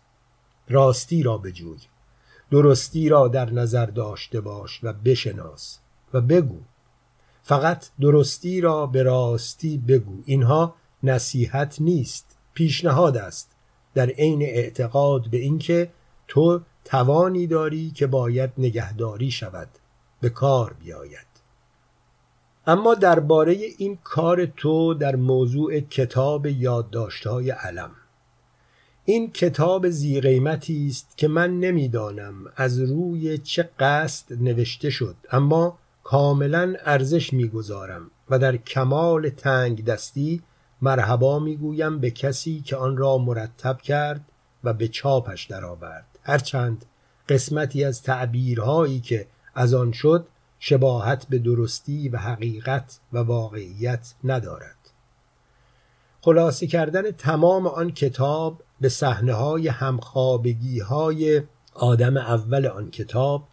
[0.69, 1.79] راستی را بجوی.
[2.51, 5.79] درستی را در نظر داشته باش و بشناس
[6.13, 6.59] و بگو.
[7.43, 10.21] فقط درستی را به راستی بگو.
[10.25, 13.51] اینها نصیحت نیست پیشنهاد است.
[13.93, 15.91] در عین اعتقاد به اینکه
[16.27, 19.69] تو توانی داری که باید نگهداری شود.
[20.21, 21.29] به کار بیاید.
[22.67, 27.91] اما درباره این کار تو در موضوع کتاب یادداشت‌های علم.
[29.09, 36.75] این کتاب زیقیمتی است که من نمی‌دانم از روی چه قصد نوشته شد اما کاملا
[36.85, 40.41] ارزش می‌گذارم و در کمال تنگ دستی
[40.81, 44.21] مرحبا می‌گویم به کسی که آن را مرتب کرد
[44.63, 46.05] و به چاپش درآورد.
[46.23, 46.85] هرچند
[47.29, 50.27] قسمتی از تعبیرهایی که از آن شد
[50.59, 54.75] شباهت به درستی و حقیقت و واقعیت ندارد.
[56.21, 61.41] خلاصه کردن تمام آن کتاب به صحنه های همخوابگی های
[61.73, 63.43] آدم اول آن کتاب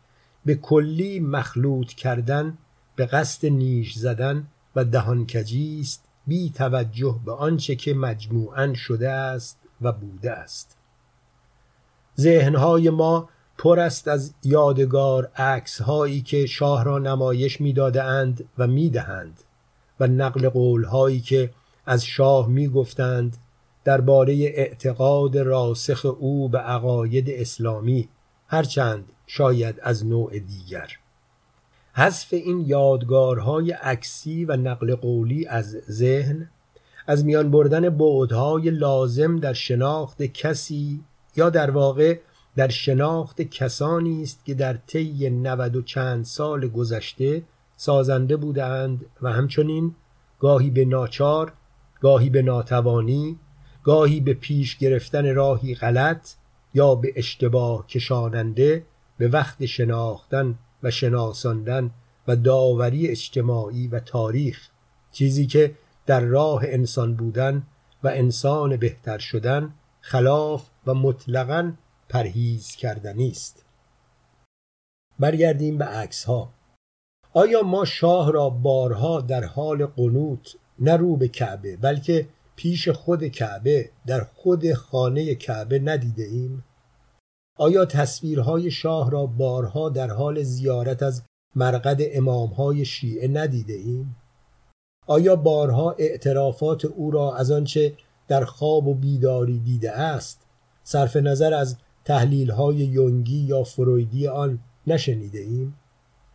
[0.44, 2.58] به کلی مخلوط کردن
[2.96, 4.46] به قصد نیش زدن
[4.76, 10.76] و دهانکجی است بی توجه به آنچه که مجموعا شده است و بوده است.
[12.20, 19.40] ذهنهای ما پر است از یادگار عکس هایی که شاه را نمایش می‌دادند و می‌دهند
[20.00, 21.50] و نقل قول هایی که
[21.86, 23.36] از شاه می‌گفتند
[23.86, 28.08] درباره اعتقاد راسخ او به عقاید اسلامی
[28.48, 30.88] هرچند شاید از نوع دیگر.
[31.92, 36.50] حذف این یادگارهای عکسی و نقل قولی از ذهن
[37.06, 41.00] از میان بردن بعدهای لازم در شناخت کسی
[41.36, 42.18] یا در واقع
[42.56, 47.42] در شناخت کسانی است که در طی نود و چند سال گذشته
[47.76, 49.94] سازنده بودند و همچنین
[50.40, 51.52] گاهی به ناچار
[52.00, 53.38] گاهی به ناتوانی
[53.86, 56.34] گاهی به پیش گرفتن راهی غلط
[56.74, 58.86] یا به اشتباه کشاننده
[59.18, 61.90] به وقت شناختن و شناساندن
[62.28, 64.68] و داوری اجتماعی و تاریخ
[65.12, 65.74] چیزی که
[66.06, 67.62] در راه انسان بودن
[68.02, 71.72] و انسان بهتر شدن خلاف و مطلقا
[72.08, 73.64] پرهیز کردنی است
[75.18, 76.52] برگردیم به عکس ها
[77.32, 83.24] آیا ما شاه را بارها در حال قنوت نه رو به کعبه بلکه پیش خود
[83.24, 86.64] کعبه در خود خانه کعبه ندیده ایم؟
[87.58, 91.22] آیا تصویرهای شاه را بارها در حال زیارت از
[91.54, 94.16] مرقد امامهای شیعه ندیده ایم؟
[95.06, 97.92] آیا بارها اعترافات او را از آنچه
[98.28, 100.40] در خواب و بیداری دیده است
[100.84, 105.74] صرف نظر از تحلیل های یونگی یا فرویدی آن نشنیده ایم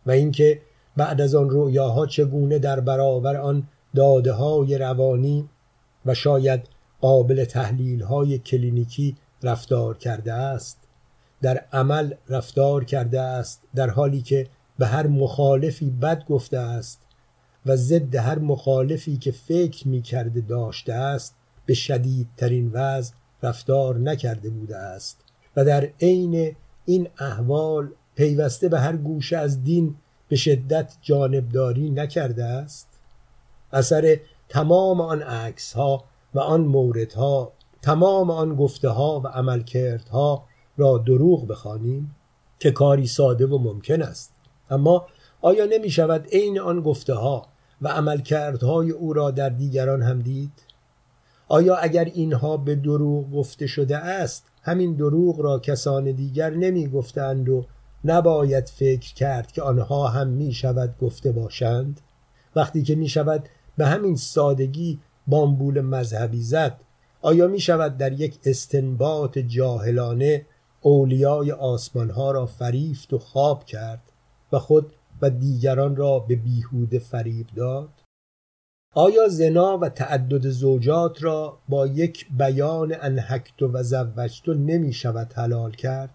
[0.06, 0.60] و اینکه
[0.96, 5.48] بعد از آن رؤیاها چگونه در برابر آن داده های روانی
[6.06, 6.68] و شاید
[7.00, 10.78] قابل تحلیل های کلینیکی رفتار کرده است.
[11.42, 14.46] در عمل رفتار کرده است در حالی که
[14.78, 17.00] به هر مخالفی بد گفته است
[17.66, 21.34] و ضد هر مخالفی که فکر می کرده داشته است
[21.66, 25.18] به شدیدترین وضع رفتار نکرده بوده است.
[25.56, 29.94] و در عین این احوال پیوسته به هر گوشه از دین
[30.28, 32.88] به شدت جانبداری نکرده است.
[33.72, 34.20] اثر
[34.52, 40.44] تمام آن عکس ها و آن موردها تمام آن گفته ها و عملکردها
[40.76, 42.14] را دروغ بخوانیم
[42.58, 44.32] که کاری ساده و ممکن است.
[44.70, 45.06] اما
[45.40, 47.46] آیا نمی شود عین آن گفته ها
[47.82, 50.52] و عملکردهای او را در دیگران هم دید؟
[51.48, 57.48] آیا اگر اینها به دروغ گفته شده است همین دروغ را کسان دیگر نمی گفتند
[57.48, 57.64] و
[58.04, 62.00] نباید فکر کرد که آنها هم می شود گفته باشند؟
[62.56, 66.80] وقتی که می شود به همین سادگی بامبول مذهبی زد.
[67.22, 70.46] آیا می شود در یک استنباط جاهلانه
[70.80, 74.02] اولیای آسمان ها را فریفت و خواب کرد
[74.52, 74.92] و خود
[75.22, 77.88] و دیگران را به بیهوده فریب داد؟
[78.94, 85.72] آیا زنا و تعدد زوجات را با یک بیان انحکت و زوجت نمی شود حلال
[85.72, 86.10] کرد؟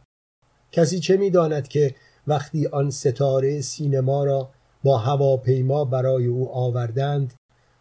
[0.71, 1.95] کسی چه می داند که
[2.27, 4.49] وقتی آن ستاره سینما را
[4.83, 7.33] با هواپیما برای او آوردند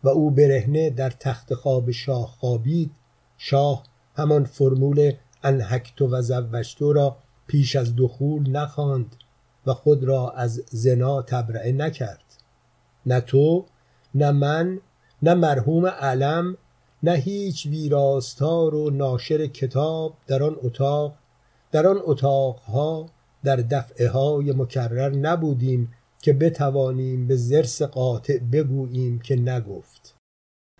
[0.06, 2.90] و او برهنه در تخت خواب شاه خوابید
[3.38, 3.82] شاه
[4.16, 9.16] همان فرمول انهکتو و زوجتو را پیش از دخول نخواند
[9.66, 12.24] و خود را از زنا تبرئه نکرد.
[13.06, 13.64] نه تو
[14.14, 14.80] نه من
[15.22, 16.56] نه مرحوم علم
[17.02, 21.14] نه هیچ ویراستار و ناشر کتاب در آن اتاق.
[21.72, 23.06] در آن اتاقها
[23.44, 25.92] در دفعه های مکرر نبودیم
[26.26, 30.14] که بتوانیم به زرس قاطع بگوییم که نگفت.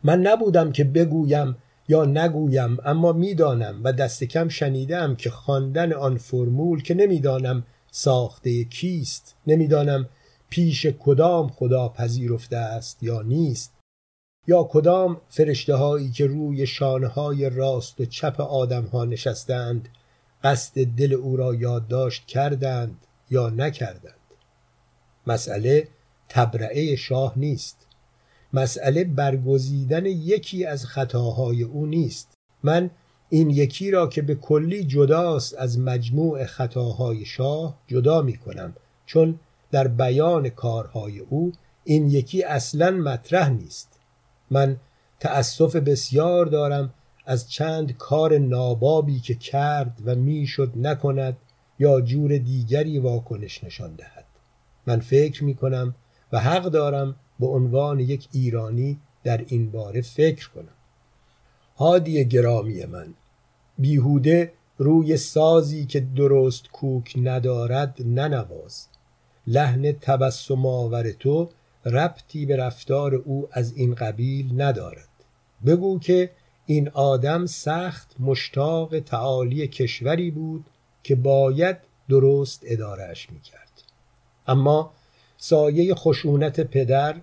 [0.05, 1.57] من نبودم که بگویم
[1.89, 8.65] یا نگویم اما می‌دانم و دست کم شنیدم که خواندن آن فرمول که نمی‌دانم ساخته
[8.65, 10.09] کیست نمی‌دانم
[10.51, 13.73] پیش کدام خدا پذیرفته است یا نیست
[14.47, 19.89] یا کدام فرشته هایی که روی شانه های راست و چپ آدم ها نشستند
[20.45, 24.16] قصد دل او را یادداشت کردند یا نکردند.
[25.27, 25.89] مسئله
[26.29, 27.87] تبرعه شاه نیست.
[28.53, 32.35] مسئله برگزیدن یکی از خطاهای او نیست.
[32.63, 32.91] من
[33.31, 38.75] این یکی را که به کلی جداست از مجموع خطاهای شاه جدا می کنم.
[39.07, 41.53] چون در بیان کارهای او
[41.85, 44.01] این یکی اصلا مطرح نیست.
[44.51, 44.77] من
[45.21, 46.95] تأسف بسیار دارم
[47.27, 51.37] از چند کار نابابی که کرد و می‌شد نکند
[51.79, 54.16] یا جور دیگری واکنش نشان دهد.
[54.87, 55.95] من فکر می کنم
[56.33, 60.75] و حق دارم به عنوان یک ایرانی در این باره فکر کنم.
[61.77, 63.15] هادی گرامی من
[63.79, 68.87] بیهوده روی سازی که درست کوک ندارد ننواز.
[69.47, 71.49] لحن تبسم آور تو
[71.85, 75.09] ربطی به رفتار او از این قبیل ندارد.
[75.67, 76.31] بگو که
[76.67, 80.65] این آدم سخت مشتاق تعالی کشوری بود
[81.03, 81.77] که باید
[82.09, 83.66] درست ادارهش می‌کرد.
[84.47, 84.93] اما
[85.37, 87.21] سایه خشونت پدر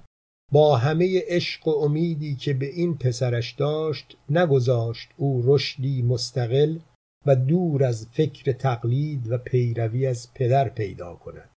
[0.52, 6.78] با همه عشق و امیدی که به این پسرش داشت نگذاشت او رشدی مستقل
[7.26, 11.50] و دور از فکر تقلید و پیروی از پدر پیدا کند.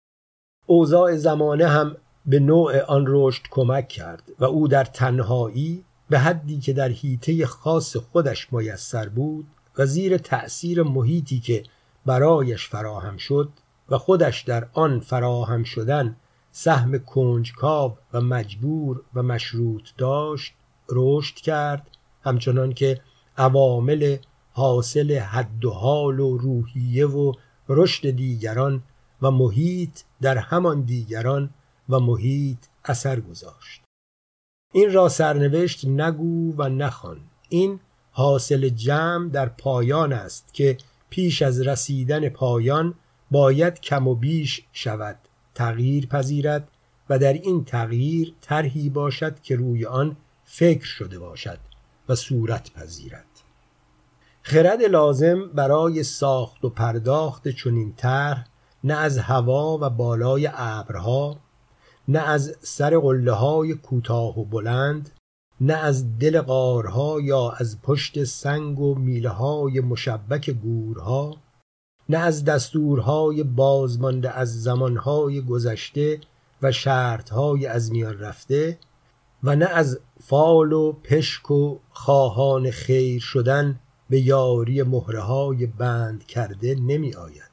[0.65, 6.59] اوضاع زمانه هم به نوع آن رشد کمک کرد و او در تنهایی به حدی
[6.59, 9.47] که در حیطه خاص خودش میسر بود
[9.77, 11.63] و زیر تأثیر محیطی که
[12.05, 13.49] برایش فراهم شد
[13.89, 16.15] و خودش در آن فراهم شدن
[16.51, 20.53] سهم کنجکاو و مجبور و مشروط داشت
[20.89, 21.87] رشد کرد
[22.23, 23.01] همچنان که
[23.37, 24.17] عوامل
[24.51, 27.33] حاصل حد و حال و روحیه و
[27.69, 28.83] رشد دیگران
[29.21, 31.49] و محیط در همان دیگران
[31.89, 33.81] و محیط اثر گذاشت.
[34.73, 37.19] این را سرنوشت نگو و نخوان.
[37.49, 37.79] این
[38.11, 40.77] حاصل جمع در پایان است که
[41.09, 42.93] پیش از رسیدن پایان
[43.35, 45.17] باید کم و بیش شود
[45.55, 46.67] تغییر پذیرد
[47.09, 51.57] و در این تغییر طرحی باشد که روی آن فکر شده باشد
[52.09, 53.25] و صورت پذیرد.
[54.41, 58.45] خرد لازم برای ساخت و پرداخت چنین طرح
[58.83, 61.39] نه از هوا و بالای ابرها
[62.07, 65.11] نه از سر قله های کوتاه و بلند
[65.61, 71.44] نه از دل غارها یا از پشت سنگ و میله های مشبک گورها
[72.09, 76.19] نه از دستورهای بازمانده از زمانهای گذشته
[76.61, 78.77] و شرطهای از میان رفته
[79.43, 83.79] و نه از فال و پشک و خواهان خیر شدن
[84.09, 87.51] به یاری مهره های بند کرده نمی آید.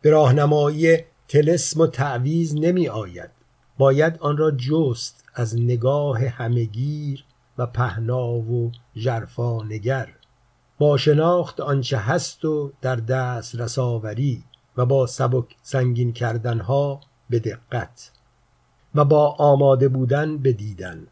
[0.00, 3.30] به راهنمایی تلسم و تعویز نمی آید.
[3.78, 7.24] باید آن را جست از نگاه همگیر
[7.58, 10.08] و پهنا و ژرفانگر.
[10.82, 14.44] با شناخت آنچه هست و در دست رساوری
[14.76, 18.10] و با سبک سنگین کردنها به دقت
[18.94, 21.06] و با آماده بودن به دیدن.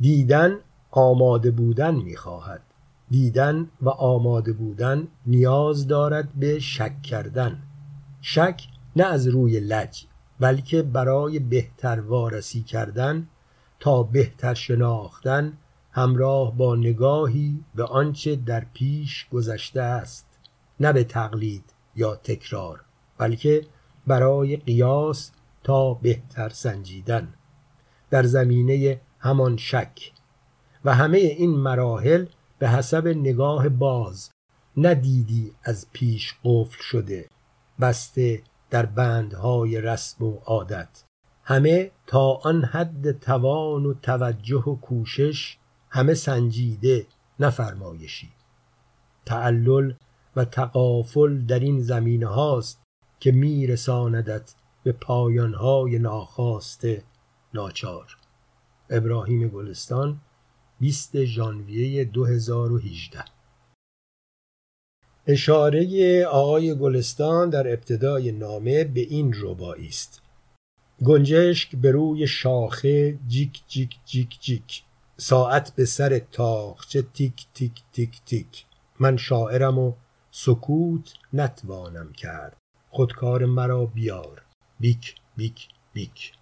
[0.00, 0.58] دیدن
[0.90, 2.62] آماده بودن می‌خواهد.
[3.10, 7.62] دیدن و آماده بودن نیاز دارد به شک کردن.
[8.20, 8.62] شک
[8.96, 10.04] نه از روی لج
[10.40, 13.28] بلکه برای بهتر وارسی کردن
[13.80, 15.52] تا بهتر شناختن
[15.96, 20.26] همراه با نگاهی به آنچه در پیش گذشته است
[20.80, 21.64] نه به تقلید
[21.96, 22.84] یا تکرار
[23.18, 23.66] بلکه
[24.06, 25.30] برای قیاس
[25.62, 27.34] تا بهتر سنجیدن.
[28.10, 30.12] در زمینه همان شک
[30.84, 32.26] و همه این مراحل
[32.58, 34.30] به حسب نگاه باز
[34.76, 37.28] ندیدی از پیش قفل شده
[37.80, 41.04] بسته در بندهای رسم و عادت.
[41.44, 45.58] همه تا آن حد توان و توجه و کوشش
[45.94, 47.06] همه سنجیده
[47.40, 48.28] نفرمایشی
[49.26, 49.92] تعلل
[50.36, 52.82] و تقافل در این زمینه هاست
[53.20, 57.02] که میرساندت به پایانهای ناخواسته
[57.54, 58.16] ناچار.
[58.90, 60.20] ابراهیم گلستان
[60.80, 63.24] 20 ژانویه 2018
[65.26, 70.22] اشاره آقای گلستان در ابتدای نامه به این ربایی است.
[71.04, 74.83] گنجشک به روی شاخه جیک جیک جیک جیک.
[75.16, 78.64] ساعت به سر تاخچه تیک تیک تیک تیک.
[79.00, 79.92] من شاعرم و
[80.30, 82.56] سکوت نتوانم کرد.
[82.90, 84.42] خودکار مرا بیار.
[84.80, 86.32] بیک بیک بیک.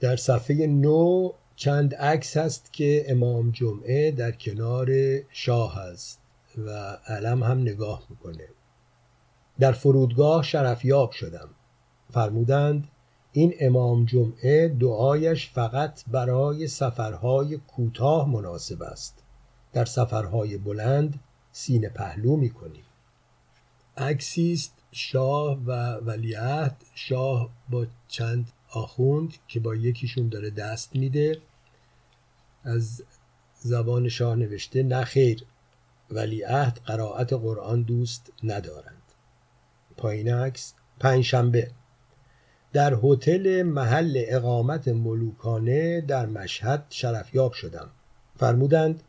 [0.00, 4.90] در صفحه نو چند عکس هست که امام جمعه در کنار
[5.30, 6.20] شاه است
[6.58, 6.70] و
[7.06, 8.48] علم هم نگاه می‌کنه.
[9.58, 11.48] در فرودگاه شرفیاب شدم.
[12.12, 12.88] فرمودند
[13.36, 19.22] این امام جمعه دعایش فقط برای سفرهای کوتاه مناسب است.
[19.72, 21.20] در سفرهای بلند
[21.52, 22.84] سینه پهلو می‌کنیم
[23.96, 26.76] عکسی است شاه و ولیعهد.
[26.94, 31.38] شاه با چند آخوند که با یکیشون داره دست میده.
[32.64, 33.02] از
[33.60, 35.44] زبان شاه نوشته نه خیر
[36.10, 39.02] ولیعهد قرائت قرآن دوست ندارند.
[39.96, 41.70] پایین عکس پنجشنبه.
[42.76, 47.88] در هتل محل اقامت ملوکانه در مشهد شرفیاب شدم.
[48.38, 49.02] فرمودند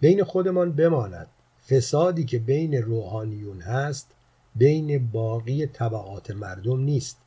[0.00, 1.26] بین خودمان بماند.
[1.68, 4.10] فسادی که بین روحانیون هست
[4.54, 7.18] بین باقی طبعات مردم نیست.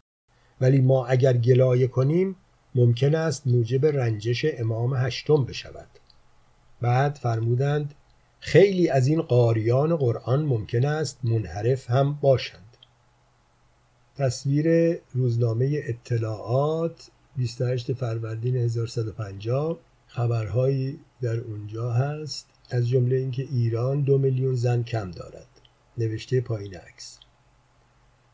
[0.61, 2.35] ولی ما اگر گلایه کنیم
[2.75, 5.89] ممکن است موجب رنجش امام هشتم بشود.
[6.81, 7.93] بعد فرمودند
[8.39, 12.70] خیلی از این قاریان قرآن ممکن است منحرف هم باشند.
[14.17, 24.17] تصویر روزنامه اطلاعات 28 فروردین 1150 خبرهایی در اونجا هست از جمله اینکه ایران دو
[24.17, 25.47] میلیون زن کم دارد.
[25.97, 27.19] نوشته پایین عکس.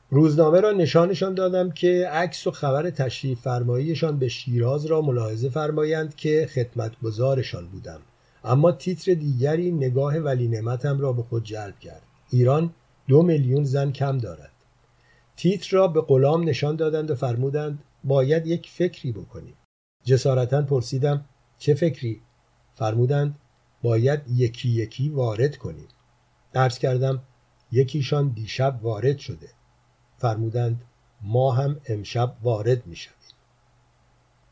[0.09, 6.15] روزنامه را نشانشان دادم که عکس و خبر تشریف فرماییشان به شیراز را ملاحظه فرمایند
[6.15, 7.99] که خدمتگزارشان بودم.
[8.43, 12.03] اما تیتر دیگری نگاه ولی نعمتم را به خود جلب کرد.
[12.29, 12.73] ایران
[13.07, 14.51] دو میلیون زن کم دارد.
[15.37, 19.53] تیتر را به غلام نشان دادند و فرمودند باید یک فکری بکنیم.
[20.03, 21.25] جسارتا پرسیدم
[21.57, 22.21] چه فکری؟
[22.75, 23.35] فرمودند
[23.81, 25.87] باید یکی یکی وارد کنیم.
[26.55, 27.21] عرض کردم
[27.71, 29.49] یکیشان دیشب وارد شده.
[30.17, 30.81] فرمودند
[31.21, 33.17] ما هم امشب وارد می شویم.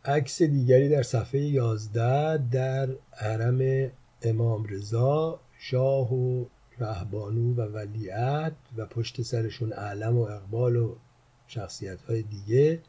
[0.06, 6.46] عکس دیگری در صفحه 11 در حرم امام رضا شاه و
[6.80, 10.96] رهبانو و ولیعت و پشت سرشون علم و اقبال و
[11.48, 12.82] شخصیت های دیگه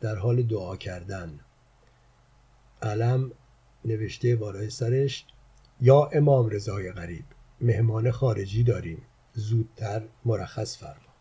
[0.00, 1.40] در حال دعا کردن.
[2.82, 3.32] علم
[3.84, 5.24] نوشته بالای سرش
[5.80, 7.24] یا امام رضای غریب
[7.60, 9.02] مهمان خارجی داریم
[9.34, 11.12] زودتر مرخص فرما.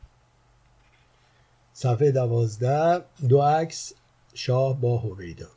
[1.73, 3.93] صفحه دوازده دو عکس
[4.33, 5.49] شاه با هویدا.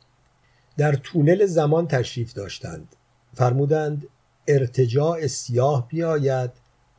[0.77, 2.95] در تونل زمان تشریف داشتند.
[3.33, 4.07] فرمودند
[4.47, 6.51] ارتجاع سیاه بیاید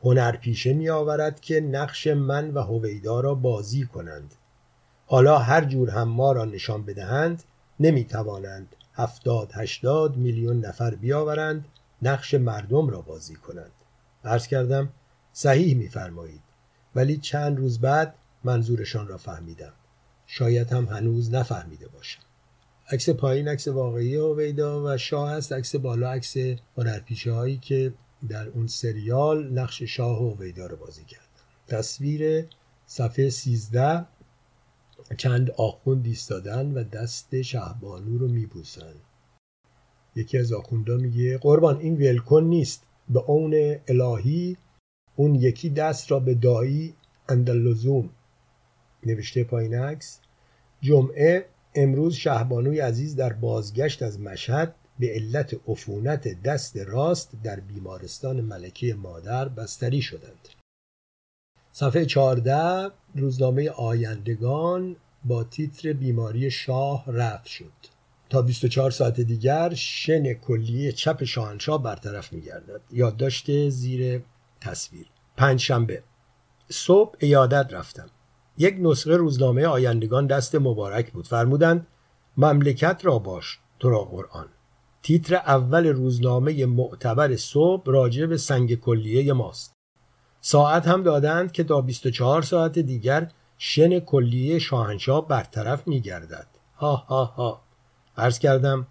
[0.03, 4.35] هنرپیشه می آورد که نقش من و هویدا را بازی کنند.
[5.05, 7.43] حالا هر جور هم ما را نشان بدهند
[7.79, 11.65] نمی توانند هفتاد هشتاد میلیون نفر بیاورند
[12.01, 13.71] نقش مردم را بازی کنند.
[14.25, 14.89] عرض کردم
[15.33, 16.41] صحیح میفرمایید.
[16.95, 19.73] ولی چند روز بعد منظورشان را فهمیدم.
[20.27, 22.26] شاید هم هنوز نفهمیده باشم.
[22.91, 26.35] عکس پایین عکس واقعی هویدا و شاه است عکس بالا عکس
[26.77, 27.93] هنرپیشه هایی که
[28.29, 31.23] در اون سریال نقش شاه هویدا رو بازی کردن
[31.67, 32.45] تصویر
[32.85, 34.05] صفحه 13
[35.17, 38.93] چند آخوند ایستادن و دست شهبانو رو میبوسن.
[40.15, 42.83] یکی از آخوندا میگه قربان این ولکن نیست.
[43.09, 44.57] به اون الهی
[45.15, 46.95] اون یکی دست را به دایی
[47.29, 48.09] اندلزوم.
[49.05, 50.19] نوشته پایین عکس.
[50.81, 51.45] جمعه
[51.77, 58.93] امروز شهبانوی عزیز در بازگشت از مشهد به علت عفونت دست راست در بیمارستان ملکه
[58.93, 60.47] مادر بستری شدند.
[61.71, 67.73] صفحه 14 روزنامه آیندگان با تیتر بیماری شاه رفت شد.
[68.29, 72.81] تا 24 ساعت دیگر شن کلیه چپ شاهنشاه برطرف میگردد.
[72.91, 74.21] یادداشت زیر
[74.61, 75.07] تصویر.
[75.37, 76.03] پنج شنبه
[76.69, 78.09] صبح ایادت رفتم.
[78.57, 81.27] یک نسخه روزنامه آیندگان دست مبارک بود.
[81.27, 81.87] فرمودند
[82.37, 84.47] مملکت را باش تو را قرآن.
[85.03, 89.73] تیتر اول روزنامه معتبر صبح راجع به سنگ کلیه ماست.
[90.41, 96.95] ساعت هم دادند که تا 24 ساعت دیگر شن کلیه شاهنشاه برطرف می گردد ها
[96.95, 97.61] ها ها.
[98.17, 98.87] عرض کردم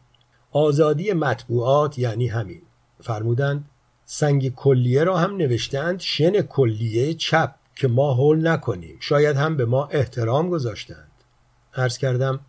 [0.52, 2.62] آزادی مطبوعات یعنی همین.
[3.00, 3.70] فرمودند
[4.04, 7.54] سنگ کلیه را هم نوشتند شن کلیه چپ.
[7.76, 8.96] که ما حل نکنیم.
[9.00, 11.10] شاید هم به ما احترام گذاشتند.
[11.74, 12.40] عرض کردم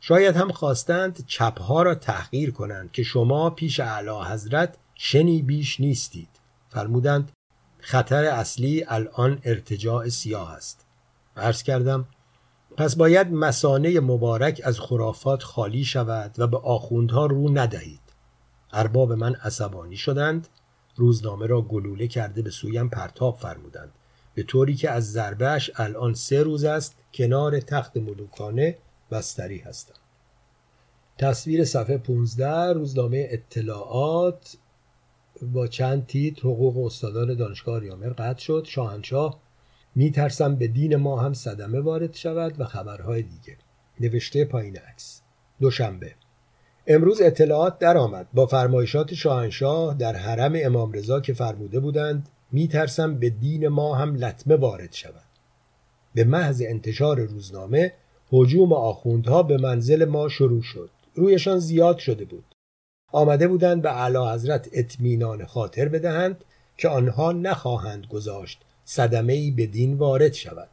[0.00, 6.28] شاید هم خواستند چپها را تحقیر کنند که شما پیش اعلی حضرت شنی بیش نیستید.
[6.68, 7.32] فرمودند
[7.78, 10.86] خطر اصلی الان ارتجاع سیاه است.
[11.36, 12.06] عرض کردم
[12.76, 18.00] پس باید مسانه مبارک از خرافات خالی شود و به آخوندها رو ندهید.
[18.72, 20.48] ارباب من عصبانی شدند
[20.96, 23.92] روزنامه را گلوله کرده به سویم پرتاب فرمودند.
[24.34, 28.76] به طوری که از ضربهش الان سه روز است کنار تخت ملوکانه
[29.10, 29.94] بستری هستم.
[31.18, 34.56] تصویر صفحه 15 روزنامه اطلاعات
[35.42, 38.64] با چند تیت حقوق استادان دانشگاه ریامر قطع شد.
[38.68, 39.40] شاهنشاه
[39.94, 43.56] میترسم به دین ما هم صدمه وارد شود و خبرهای دیگه.
[44.00, 45.20] نوشته پایین عکس.
[45.60, 46.14] دوشنبه
[46.86, 48.28] امروز اطلاعات درآمد.
[48.34, 54.14] با فرمایشات شاهنشاه در حرم امام رضا که فرموده بودند میترسم به دین ما هم
[54.14, 55.30] لطمه وارد شود.
[56.14, 57.92] به محض انتشار روزنامه
[58.32, 60.90] هجوم آخوندها به منزل ما شروع شد.
[61.14, 62.44] رویشان زیاد شده بود.
[63.12, 66.44] آمده بودند به اعلی حضرت اطمینان خاطر بدهند
[66.76, 70.68] که آنها نخواهند گذاشت صدمه ای به دین وارد شود.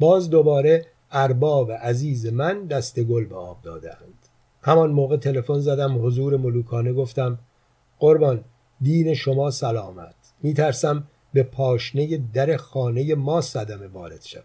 [0.00, 4.28] باز دوباره ارباب عزیز من دست گل به آب دادند
[4.62, 7.38] همان موقع تلفن زدم حضور ملوکانه گفتم
[7.98, 8.44] قربان
[8.80, 10.14] دین شما سلامت.
[10.42, 14.44] میترسم به پاشنه در خانه ما صدمه وارد شود.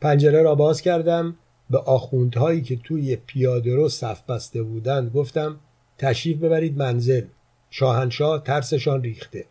[0.00, 1.36] پنجره را باز کردم
[1.70, 5.60] به آخوندهایی که توی پیاده رو صف بسته بودند گفتم
[5.98, 7.24] تشریف ببرید منزل.
[7.70, 9.44] شاهنشاه ترسشان ریخته.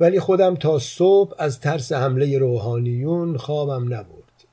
[0.00, 4.44] ولی خودم تا صبح از ترس حمله روحانیون خوابم نبرد.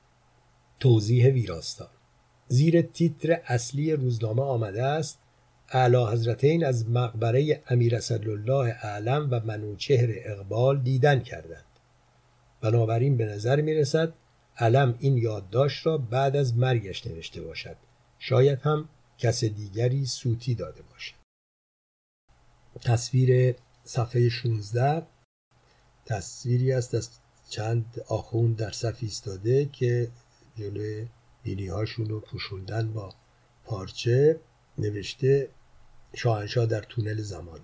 [0.80, 1.88] توضیح ویراستان.
[2.48, 5.18] زیر تیتر اصلی روزنامه آمده است
[5.68, 11.64] اعلی حضرتین از مقبره امیر الله اعلم و منوچهر اقبال دیدن کردند.
[12.60, 14.12] بنابراین به نظر می رسد
[14.58, 17.76] علم این یادداشت را بعد از مرگش نوشته باشد.
[18.18, 18.88] شاید هم
[19.18, 21.14] کس دیگری سوتی داده باشد.
[22.80, 23.54] تصویر
[23.84, 25.02] صفحه 16
[26.06, 27.10] تصویری است از
[27.50, 30.08] چند آخوند در صف ایستاده که
[30.56, 31.06] جلوی
[31.42, 33.14] بینی هاشون رو پوشوندن با
[33.64, 34.40] پارچه.
[34.78, 35.48] نوشته
[36.14, 37.60] شاهنشاه در تونل زمان.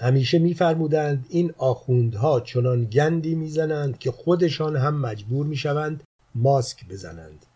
[0.00, 6.04] همیشه میفرمودند این آخوندها چنان گندی می‌زنند که خودشان هم مجبور می‌شوند
[6.34, 7.46] ماسک بزنند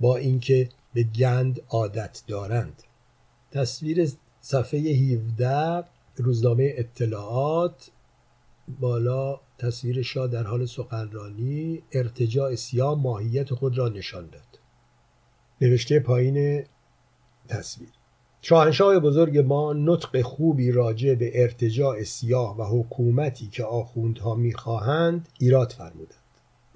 [0.00, 2.82] با اینکه به گند عادت دارند.
[3.50, 5.84] تصویر صفحه 17
[6.16, 7.90] روزنامه اطلاعات
[8.80, 14.58] بالا تصویر شاه در حال سخنرانی ارتجاع سیاه ماهیت خود را نشان داد.
[15.60, 16.64] نوشته پایین
[17.48, 17.88] تصویر.
[18.46, 25.72] شاهنشاه بزرگ ما نطق خوبی راجع به ارتجاع سیاه و حکومتی که آخوندها می‌خواهند ایراد
[25.78, 26.24] فرمودند.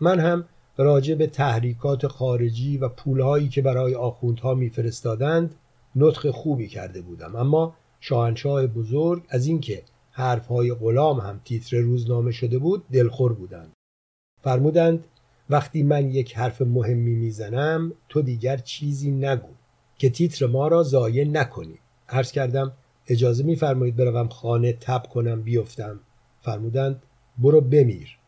[0.01, 0.45] من هم
[0.77, 5.55] راجع به تحریکات خارجی و پولهایی که برای آخوندها میفرستادند
[5.97, 7.37] نطق خوبی کرده بودم.
[7.37, 13.73] اما شاهنشاه بزرگ از اینکه حرفهای غلام هم تیتر روزنامه شده بود دلخور بودند.
[14.41, 15.05] فرمودند
[15.51, 19.58] وقتی من یک حرف مهمی می‌زنم تو دیگر چیزی نگو.
[19.99, 21.79] که تیتر ما را ضایع نکنی
[22.09, 22.73] عرض کردم
[23.07, 26.01] اجازه میفرمایید بروم خانه تب کنم بیفتم.
[26.43, 27.03] فرمودند
[27.39, 28.19] برو بمیر.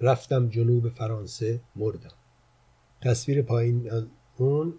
[0.00, 2.10] رفتم جنوب فرانسه مردم.
[3.02, 4.04] تصویر پایین از
[4.36, 4.74] اون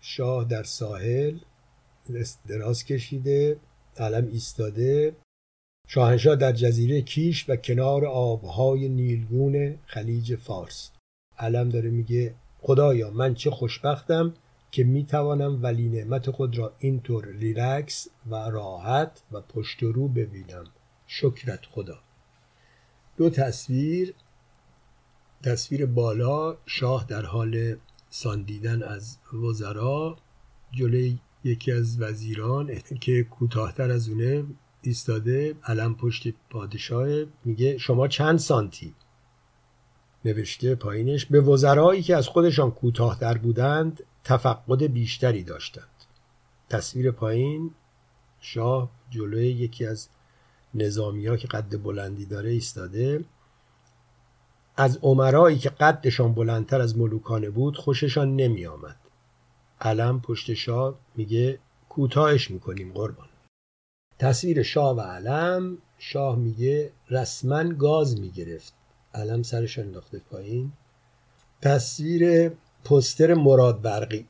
[0.00, 1.38] شاه در ساحل
[2.48, 3.56] دراز کشیده
[3.96, 5.16] علم ایستاده.
[5.88, 10.90] شاهنشاه در جزیره کیش و کنار آبهای نیلگون خلیج فارس.
[11.38, 14.34] علم داره میگه خدایا من چه خوشبختم
[14.72, 20.64] که می‌توانم ولی نعمت خود را اینطور ریلکس و راحت و پشت رو ببینم.
[21.06, 21.98] شکرت خدا.
[23.16, 24.14] دو تصویر.
[25.42, 27.76] تصویر بالا شاه در حال
[28.10, 30.16] ساندیدن از وزرا
[30.72, 34.44] جلوی یکی از وزیران که کوتاهتر از اونه
[34.82, 37.08] ایستاده علم پشت پادشاه
[37.44, 38.94] میگه شما چند سانتی؟
[40.24, 45.88] نوشته پایینش به وزرایی که از خودشان کوتاهتر بودند تفقد بیشتری داشتند.
[46.68, 47.70] تصویر پایین
[48.40, 50.08] شاه جلوی یکی از
[50.74, 53.24] نظامی ها که قد بلندی داره ایستاده.
[54.76, 58.96] از عمرایی که قدشان بلندتر از ملوکانه بود خوششان نمی آمد
[59.80, 61.58] علم پشت شاه میگه
[61.88, 63.28] کوتاهش می‌کنیم قربان.
[64.18, 68.74] تصویر شاه و علم شاه میگه رسما گاز می‌گرفت.
[69.14, 70.72] علم سرش انداخته پایین.
[71.62, 72.52] تصویر
[72.84, 74.26] پستر مراد برقی.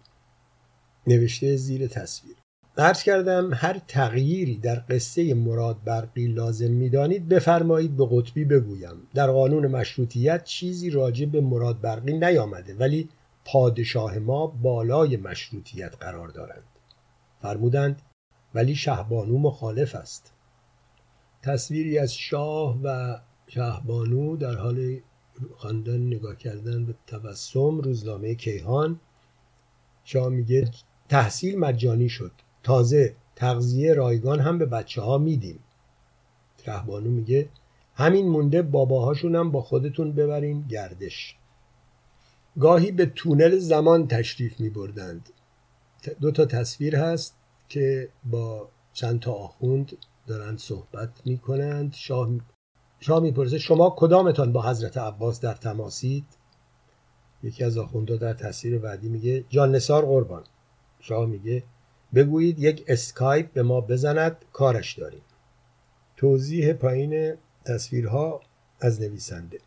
[1.06, 2.36] نوشته زیر تصویر.
[2.78, 8.96] عرض کردم هر تغییری در قصه مراد برقی لازم می‌دانید بفرمایید به قطبی بگویم.
[9.14, 13.08] در قانون مشروطیت چیزی راجع به مراد برقی نیامده ولی
[13.44, 16.62] پادشاه ما بالای مشروطیت قرار دارند.
[17.42, 18.02] فرمودند
[18.54, 20.32] ولی شهبانو مخالف است.
[21.42, 23.18] تصویری از شاه و
[23.54, 25.00] شهبانو در حال
[25.56, 29.00] خواندن نگاه کردن به تبسم روزنامه کیهان
[30.04, 30.70] شاه میگه
[31.08, 32.32] تحصیل مجانی شد.
[32.62, 35.58] تازه تغذیه رایگان هم به بچه ها میدیم
[36.66, 37.48] رهبانو میگه
[37.94, 41.36] همین مونده باباهاشون هم با خودتون ببرین گردش.
[42.60, 45.28] گاهی به تونل زمان تشریف می بردند
[46.20, 47.34] دو تا تصویر هست
[47.68, 49.92] که با چند تا آخوند
[50.26, 52.30] دارند صحبت می کنند شاه,
[53.02, 56.24] شاه می‌پرسه شما کدامتان با حضرت عباس در تماسید؟
[57.42, 60.42] یکی از آخوندها در تصویر بعدی میگه جان نسار قربان.
[61.00, 61.62] شاه میگه
[62.14, 65.22] بگویید یک اسکایپ به ما بزند کارش داریم.
[66.16, 67.34] توضیح پایین
[67.64, 68.40] تصویرها
[68.80, 69.58] از نویسنده.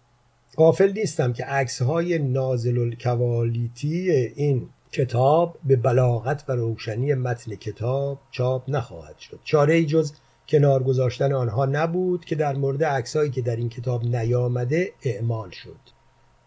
[0.55, 8.19] قافل نیستم که عکس های نازل الکوالیتی این کتاب به بلاغت و روشنی متن کتاب
[8.31, 9.39] چاپ نخواهد شد.
[9.43, 10.13] چاره جز
[10.47, 15.79] کنار گذاشتن آنها نبود که در مورد عکسهایی که در این کتاب نیامده اعمال شد.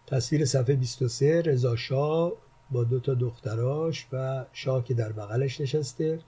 [0.07, 2.31] تصویر صفحه 23 رضا شاه
[2.71, 6.19] با دو تا دختراش و شاه که در بغلش نشسته.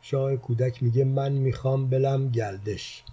[0.00, 3.04] شاه کودک میگه من می‌خوام بلم گلدش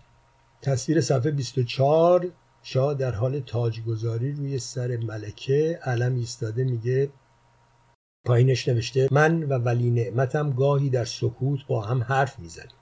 [0.62, 2.32] تصویر صفحه 24
[2.64, 7.10] شاه در حال تاجگذاری روی سر ملکه علم ایستاده میگه
[8.26, 12.81] پایینش نوشته من و ولی نعمتم گاهی در سکوت با هم حرف می‌زنیم.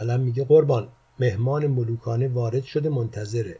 [0.00, 0.88] علم میگه قربان
[1.20, 3.58] مهمان ملوکانه وارد شده منتظره.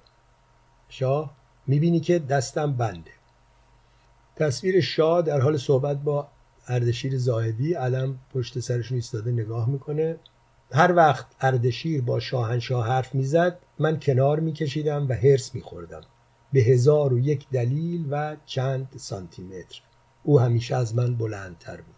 [0.88, 1.34] شاه
[1.66, 3.10] می‌بینی که دستم بنده.
[4.36, 6.28] تصویر شاه در حال صحبت با
[6.68, 10.16] اردشیر زاهدی علم پشت سرشون ایستاده نگاه می‌کنه.
[10.72, 16.02] هر وقت اردشیر با شاهنشاه حرف می‌زد من کنار میکشیدم و هرس میخوردم.
[16.52, 19.80] به هزار و یک دلیل و چند سانتیمتر.
[20.22, 21.96] او همیشه از من بلندتر بود.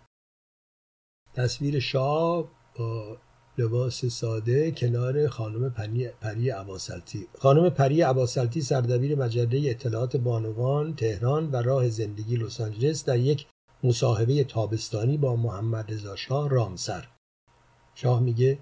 [1.35, 2.45] تصویر شاه
[2.79, 3.17] با
[3.59, 11.51] لباس ساده کنار خانم پری, پری عباسلتی خانم پری عباسلتی سردبیر مجله اطلاعات بانوان تهران
[11.51, 13.47] و راه زندگی لس آنجلس در یک
[13.85, 17.09] مصاحبه تابستانی با محمد رضا شاه رامسر.
[17.95, 18.59] شاه میگه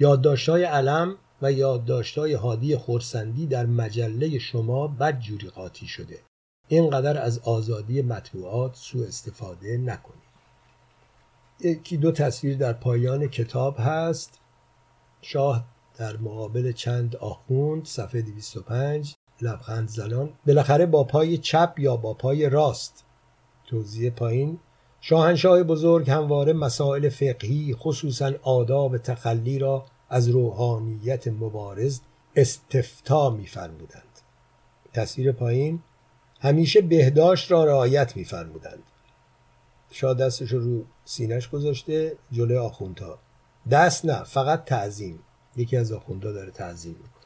[0.00, 6.18] یادداشت‌های علم و یادداشت‌های هادی خورسندی در مجله شما بدجوری قاطی شده.
[6.68, 10.23] اینقدر از آزادی مطبوعات سوء استفاده نکنید.
[11.60, 14.40] یکی دو تصویر در پایان کتاب هست.
[15.22, 15.64] شاه
[15.96, 20.32] در مقابل چند آخوند صفحه 205 لبخند زنان.
[20.46, 23.04] بالاخره با پای چپ یا با پای راست
[23.66, 24.58] توضیح پایین.
[25.00, 32.00] شاهنشاه بزرگ همواره مسائل فقهی خصوصا آداب تخلی را از روحانیت مبارز
[32.36, 34.20] استفتا میفرمودند.
[34.92, 35.82] تصویر پایین.
[36.40, 38.82] همیشه بهداشت را رعایت میفرمودند.
[39.94, 43.18] شاه دستش رو سینش گذاشته جلوی آخوندها.
[43.70, 45.18] دست نه فقط تعظیم.
[45.56, 47.24] یکی از آخوندها داره تعظیم می‌کنه.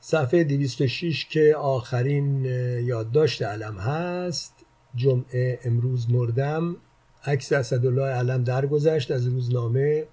[0.00, 2.44] صفحه 206 که آخرین
[2.84, 4.54] یادداشت علم هست
[4.94, 6.76] جمعه امروز مردم.
[7.24, 10.06] عکس اسدالله علم درگذشت از روزنامه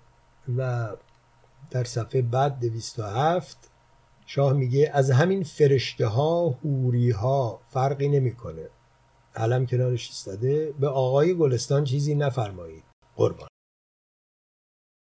[0.58, 0.90] و
[1.72, 3.58] در صفحه بعد 207
[4.26, 8.70] شاه میگه از همین فرشته ها هوری ها فرقی نمی‌کنه.
[9.36, 12.84] علم کنارش ایستاده به آقای گلستان چیزی نفرمایید.
[13.16, 13.49] قربان.